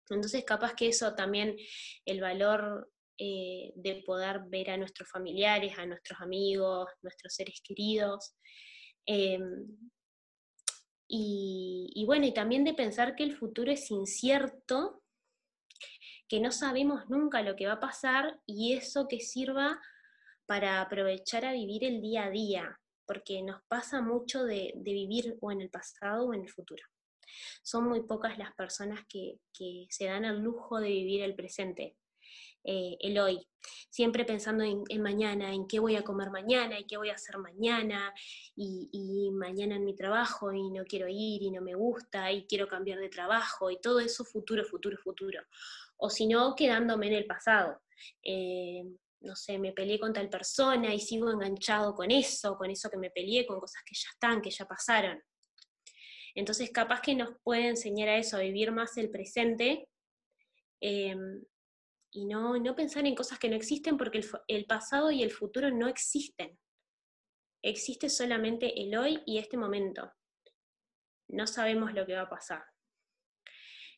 Entonces 0.10 0.44
capaz 0.44 0.74
que 0.74 0.88
eso 0.88 1.14
también, 1.14 1.56
el 2.04 2.22
valor 2.22 2.92
eh, 3.20 3.72
de 3.76 4.02
poder 4.04 4.46
ver 4.48 4.72
a 4.72 4.78
nuestros 4.78 5.08
familiares, 5.08 5.78
a 5.78 5.86
nuestros 5.86 6.20
amigos, 6.22 6.90
nuestros 7.04 7.36
seres 7.36 7.62
queridos, 7.64 8.36
em, 9.06 9.92
y, 11.08 12.04
bueno, 12.06 12.26
y 12.26 12.34
también 12.34 12.64
de 12.64 12.74
pensar 12.74 13.16
que 13.16 13.24
el 13.24 13.36
futuro 13.36 13.72
es 13.72 13.92
incierto, 13.92 15.04
que 16.28 16.40
no 16.40 16.52
sabemos 16.52 17.08
nunca 17.10 17.44
lo 17.44 17.56
que 17.56 17.68
va 17.68 17.74
a 17.74 17.80
pasar 17.80 18.40
y 18.46 18.74
eso 18.74 19.08
que 19.08 19.20
sirva 19.20 19.80
para 20.48 20.82
aprovechar 20.82 21.46
a 21.46 21.54
vivir 21.54 21.84
el 21.84 22.02
día 22.02 22.26
a 22.26 22.30
día, 22.30 22.80
porque 23.06 23.44
nos 23.44 23.62
pasa 23.68 24.02
mucho 24.02 24.44
de, 24.44 24.74
vivir 24.78 25.38
o 25.42 25.52
en 25.52 25.62
el 25.62 25.70
pasado 25.70 26.28
o 26.28 26.34
en 26.34 26.42
el 26.42 26.50
futuro. 26.50 26.84
Son 27.64 27.88
muy 27.88 28.04
pocas 28.04 28.38
las 28.38 28.54
personas 28.56 29.02
que, 29.08 29.40
que 29.54 29.88
se 29.90 30.06
dan 30.06 30.26
el 30.26 30.40
lujo 30.40 30.80
de 30.80 30.90
vivir 30.90 31.22
el 31.22 31.36
presente. 31.36 31.96
Eh, 32.68 32.98
el 33.00 33.20
hoy, 33.20 33.48
siempre 33.90 34.26
pensando 34.26 34.64
en, 34.64 35.02
mañana, 35.02 35.54
en 35.54 35.68
qué 35.68 35.80
voy 35.80 35.96
a 35.96 36.04
comer 36.04 36.32
mañana 36.32 36.80
y 36.80 36.86
qué 36.86 36.98
voy 36.98 37.10
a 37.10 37.14
hacer 37.14 37.38
mañana, 37.38 38.12
y, 38.56 39.30
mañana 39.34 39.76
en 39.76 39.86
mi 39.86 39.96
trabajo 39.96 40.52
y 40.52 40.72
no 40.72 40.84
quiero 40.86 41.08
ir 41.08 41.44
y 41.44 41.52
no 41.52 41.62
me 41.62 41.76
gusta 41.76 42.32
y 42.32 42.46
quiero 42.48 42.68
cambiar 42.68 43.00
de 43.00 43.10
trabajo 43.10 43.70
y 43.70 43.80
todo 43.80 44.00
eso 44.00 44.26
futuro, 44.26 44.66
futuro, 44.66 44.98
futuro. 44.98 45.42
O 45.98 46.10
si 46.10 46.26
no, 46.28 46.56
quedándome 46.56 47.08
en 47.08 47.14
el 47.14 47.26
pasado. 47.26 47.82
Eh, 48.24 48.84
no 49.22 49.36
sé, 49.36 49.58
me 49.58 49.72
peleé 49.72 50.00
con 50.00 50.14
tal 50.14 50.30
persona 50.30 50.94
y 50.94 51.00
sigo 51.00 51.32
enganchado 51.32 51.94
con 51.94 52.12
eso, 52.12 52.58
con 52.58 52.70
eso 52.70 52.90
que 52.90 52.98
me 52.98 53.12
peleé, 53.12 53.46
con 53.46 53.60
cosas 53.60 53.84
que 53.86 53.96
ya 53.96 54.10
están, 54.10 54.42
que 54.42 54.52
ya 54.52 54.66
pasaron. 54.66 55.22
Entonces, 56.36 56.70
capaz 56.72 57.02
que 57.02 57.16
nos 57.16 57.30
puede 57.44 57.70
enseñar 57.70 58.10
a 58.10 58.18
eso, 58.18 58.38
a 58.38 58.42
vivir 58.42 58.72
más 58.72 58.98
el 58.98 59.10
presente, 59.10 59.88
em, 60.82 61.42
y 62.16 62.26
no, 62.26 62.58
no 62.58 62.76
pensar 62.76 63.06
en 63.06 63.14
cosas 63.14 63.38
que 63.38 63.50
no 63.50 63.56
existen 63.56 63.98
porque 63.98 64.22
el, 64.48 64.66
pasado 64.66 65.12
y 65.12 65.22
el 65.22 65.32
futuro 65.32 65.70
no 65.70 65.90
existen. 65.90 66.58
Existe 67.62 68.10
solamente 68.10 68.82
el 68.82 68.96
hoy 68.96 69.22
y 69.26 69.38
este 69.38 69.58
momento. 69.58 70.14
No 71.28 71.46
sabemos 71.46 71.94
lo 71.94 72.06
que 72.06 72.16
va 72.16 72.22
a 72.22 72.30
pasar. 72.30 72.64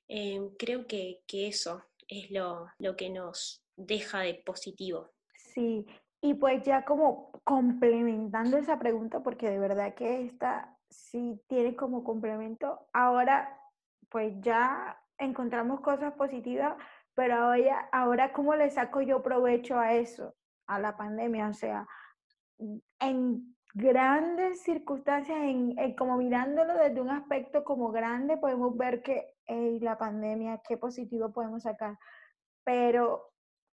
Em, 0.07 0.49
creo 0.57 0.87
que, 0.87 1.21
eso 1.31 1.83
es 2.07 2.31
lo, 2.31 2.67
lo 2.79 2.95
que 2.95 3.11
nos 3.11 3.63
deja 3.75 4.21
de 4.21 4.41
positivo. 4.43 5.11
Sí, 5.35 5.85
y 6.19 6.33
pues 6.33 6.63
ya 6.63 6.85
como 6.85 7.31
complementando 7.43 8.57
esa 8.57 8.79
pregunta, 8.79 9.21
porque 9.21 9.49
de 9.49 9.59
verdad 9.59 9.93
que 9.93 10.25
esta 10.25 10.75
sí 10.89 11.39
tiene 11.47 11.75
como 11.75 12.03
complemento, 12.03 12.87
ahora 12.93 13.61
pues 14.09 14.33
ya 14.39 14.99
encontramos 15.19 15.81
cosas 15.81 16.13
positivas, 16.13 16.77
pero 17.17 17.35
ahora, 17.35 17.89
ahora 17.91 18.31
¿cómo 18.31 18.55
le 18.55 18.69
saco 18.69 19.01
yo 19.01 19.23
provecho 19.23 19.79
a 19.79 19.95
eso, 19.95 20.35
a 20.67 20.77
la 20.77 20.95
pandemia? 20.95 21.47
O 21.47 21.53
sea, 21.53 21.87
en 22.99 23.55
grandes 23.73 24.61
circunstancias, 24.61 25.35
en, 25.41 25.95
como 25.95 26.15
mirándolo 26.17 26.75
desde 26.75 27.01
un 27.01 27.09
aspecto 27.09 27.63
como 27.63 27.91
grande, 27.91 28.37
podemos 28.37 28.77
ver 28.77 29.01
que 29.01 29.33
la 29.47 29.97
pandemia, 29.97 30.61
qué 30.67 30.77
positivo 30.77 31.33
podemos 31.33 31.63
sacar. 31.63 31.97
Pero, 32.63 33.31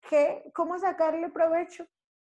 ¿qué, 0.08 0.50
¿cómo 0.54 0.78
sacarle 0.78 1.28
provecho? 1.28 1.86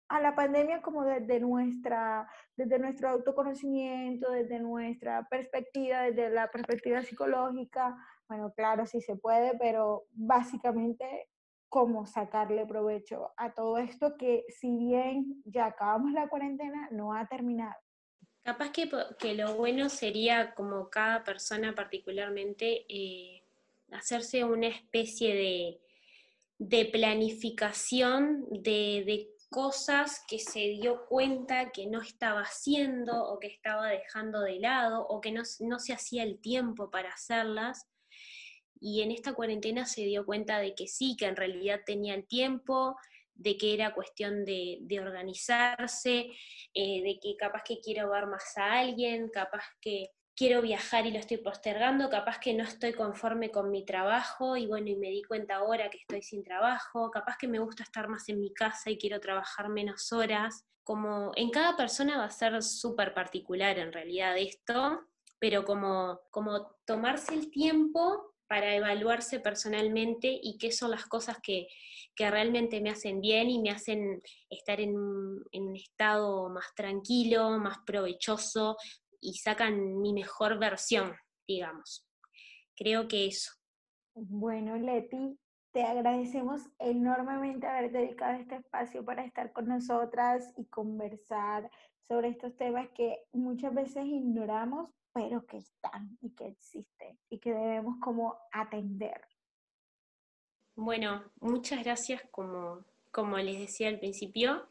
a 0.09 0.21
la 0.21 0.35
pandemia 0.35 0.81
como 0.81 1.03
desde, 1.03 1.41
nuestra, 1.41 2.29
desde 2.55 2.79
nuestro 2.79 3.09
autoconocimiento, 3.09 4.31
desde 4.31 4.57
nuestra 4.59 5.27
perspectiva, 5.27 6.03
desde 6.03 6.29
la 6.29 6.49
perspectiva 6.49 7.01
psicológica. 7.01 7.97
Bueno, 8.27 8.53
claro, 8.55 8.85
sí 8.85 9.01
se 9.01 9.15
puede, 9.15 9.57
pero 9.57 10.05
básicamente 10.11 11.29
cómo 11.69 12.05
sacarle 12.05 12.65
provecho 12.65 13.31
a 13.37 13.53
todo 13.53 13.77
esto 13.77 14.15
que 14.17 14.45
si 14.49 14.77
bien 14.77 15.41
ya 15.45 15.67
acabamos 15.67 16.11
la 16.11 16.29
cuarentena, 16.29 16.89
no 16.91 17.13
ha 17.13 17.27
terminado. 17.27 17.75
Capaz 18.43 18.71
que, 18.71 18.89
que 19.19 19.35
lo 19.35 19.55
bueno 19.55 19.89
sería 19.89 20.53
como 20.55 20.89
cada 20.89 21.23
persona 21.23 21.75
particularmente 21.75 22.85
eh, 22.87 23.43
hacerse 23.91 24.45
una 24.45 24.67
especie 24.67 25.35
de, 25.35 25.81
de 26.57 26.85
planificación 26.85 28.45
de, 28.49 29.03
de 29.05 29.29
cosas 29.49 30.23
que 30.27 30.39
se 30.39 30.59
dio 30.59 31.05
cuenta 31.07 31.71
que 31.71 31.87
no 31.87 32.01
estaba 32.01 32.41
haciendo 32.41 33.23
o 33.23 33.39
que 33.39 33.47
estaba 33.47 33.87
dejando 33.87 34.41
de 34.41 34.59
lado 34.59 35.05
o 35.07 35.21
que 35.21 35.31
no, 35.31 35.43
no, 35.59 35.79
se 35.79 35.93
hacía 35.93 36.23
el 36.23 36.39
tiempo 36.39 36.89
para 36.89 37.09
hacerlas. 37.09 37.87
Y 38.79 39.01
en 39.01 39.11
esta 39.11 39.33
cuarentena 39.33 39.85
se 39.85 40.01
dio 40.01 40.25
cuenta 40.25 40.59
de 40.59 40.75
que 40.75 40.87
sí, 40.87 41.15
que 41.17 41.25
en 41.25 41.35
realidad 41.35 41.81
tenía 41.85 42.13
el 42.15 42.27
tiempo, 42.27 42.97
de 43.33 43.57
que 43.57 43.73
era 43.73 43.93
cuestión 43.93 44.45
de, 44.45 44.79
de 44.81 44.99
organizarse, 44.99 46.31
eh, 46.73 47.03
de 47.03 47.19
que 47.21 47.35
capaz 47.37 47.63
que 47.63 47.79
quiero 47.79 48.09
ver 48.09 48.25
más 48.27 48.57
a 48.57 48.79
alguien, 48.79 49.29
capaz 49.29 49.63
que 49.79 50.11
quiero 50.37 50.61
viajar 50.61 51.07
y 51.07 51.11
lo 51.11 51.17
estoy 51.17 51.37
postergando, 51.37 52.09
capaz 52.09 52.39
que 52.39 52.53
no 52.53 52.63
estoy 52.63 52.93
conforme 52.93 53.49
con 53.49 53.71
mi 53.71 53.83
trabajo 53.83 54.55
y 54.55 54.67
bueno, 54.67 54.87
y 54.87 54.95
me 54.95 55.09
di 55.09 55.23
cuenta 55.23 55.55
ahora 55.55 55.89
que 55.89 55.97
estoy 55.97 56.21
sin 56.21 56.43
trabajo, 56.43 57.09
capaz 57.09 57.37
que 57.39 57.47
me 57.47 57.59
gusta 57.59 57.83
estar 57.83 58.07
más 58.07 58.29
en 58.29 58.39
mi 58.39 58.53
casa 58.53 58.91
y 58.91 58.99
quiero 58.99 59.19
trabajar 59.19 59.67
menos 59.69 60.13
horas. 60.13 60.63
Como 60.83 61.31
en 61.35 61.49
cada 61.49 61.75
persona 61.75 62.17
va 62.17 62.25
a 62.25 62.29
ser 62.29 62.61
súper 62.61 63.15
particular 63.15 63.79
en 63.79 63.91
realidad 63.91 64.37
esto, 64.37 65.01
pero 65.39 65.65
como, 65.65 66.21
como 66.29 66.75
tomarse 66.85 67.33
el 67.33 67.49
tiempo 67.49 68.35
para 68.47 68.75
evaluarse 68.75 69.39
personalmente 69.39 70.39
y 70.41 70.57
qué 70.57 70.71
son 70.71 70.91
las 70.91 71.05
cosas 71.05 71.37
que, 71.41 71.67
que 72.15 72.29
realmente 72.31 72.81
me 72.81 72.89
hacen 72.89 73.21
bien 73.21 73.49
y 73.49 73.61
me 73.61 73.71
hacen 73.71 74.21
estar 74.49 74.79
en, 74.79 74.95
en, 75.51 75.63
un 75.63 75.75
estado 75.75 76.49
más 76.49 76.73
tranquilo, 76.75 77.57
más 77.59 77.77
provechoso, 77.85 78.77
y 79.19 79.33
sacan 79.33 79.99
mi 79.99 80.13
mejor 80.13 80.59
versión, 80.59 81.15
digamos. 81.47 82.07
Creo 82.75 83.07
que 83.07 83.27
eso. 83.27 83.51
Bueno, 84.15 84.77
Leti, 84.77 85.37
te 85.71 85.83
agradecemos 85.83 86.61
enormemente 86.79 87.67
haber 87.67 87.91
dedicado 87.91 88.39
este 88.39 88.55
espacio 88.55 89.03
para 89.05 89.23
estar 89.23 89.51
con 89.51 89.67
nosotras 89.67 90.53
y 90.57 90.65
conversar 90.65 91.69
sobre 92.07 92.29
estos 92.29 92.55
temas 92.55 92.89
que 92.95 93.25
muchas 93.33 93.73
veces 93.73 94.05
ignoramos, 94.05 94.89
pero 95.13 95.45
que 95.45 95.57
están 95.57 96.17
y 96.21 96.31
que 96.31 96.47
existen 96.47 97.17
y 97.29 97.39
que 97.39 97.53
debemos 97.53 97.97
como 97.99 98.37
atender. 98.51 99.21
Bueno, 100.75 101.23
muchas 101.39 101.83
gracias 101.83 102.21
como, 102.29 102.83
como 103.11 103.37
les 103.37 103.59
decía 103.59 103.87
al 103.87 103.99
principio 103.99 104.67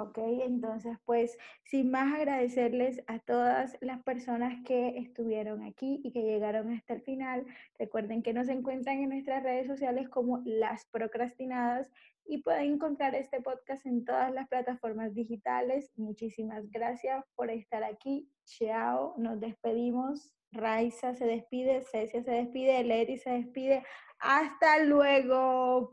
Ok, 0.00 0.18
entonces 0.18 0.96
pues 1.04 1.36
sin 1.64 1.90
más 1.90 2.14
agradecerles 2.14 3.02
a 3.08 3.18
todas 3.18 3.76
las 3.80 4.00
personas 4.04 4.64
que 4.64 4.96
estuvieron 4.96 5.64
aquí 5.64 6.00
y 6.04 6.12
que 6.12 6.22
llegaron 6.22 6.72
hasta 6.72 6.94
el 6.94 7.02
final. 7.02 7.44
Recuerden 7.80 8.22
que 8.22 8.32
nos 8.32 8.48
encuentran 8.48 8.98
en 8.98 9.08
nuestras 9.08 9.42
redes 9.42 9.66
sociales 9.66 10.08
como 10.08 10.40
Las 10.44 10.86
Procrastinadas 10.86 11.90
y 12.24 12.42
pueden 12.42 12.74
encontrar 12.74 13.16
este 13.16 13.40
podcast 13.40 13.86
en 13.86 14.04
todas 14.04 14.32
las 14.32 14.46
plataformas 14.46 15.14
digitales. 15.14 15.90
Muchísimas 15.96 16.70
gracias 16.70 17.24
por 17.34 17.50
estar 17.50 17.82
aquí. 17.82 18.30
Chao, 18.44 19.16
nos 19.18 19.40
despedimos. 19.40 20.32
Raiza 20.52 21.14
se 21.14 21.26
despide, 21.26 21.82
Cecia 21.82 22.22
se 22.22 22.30
despide, 22.30 22.84
Leti 22.84 23.18
se 23.18 23.30
despide. 23.30 23.82
Hasta 24.20 24.80
luego. 24.84 25.90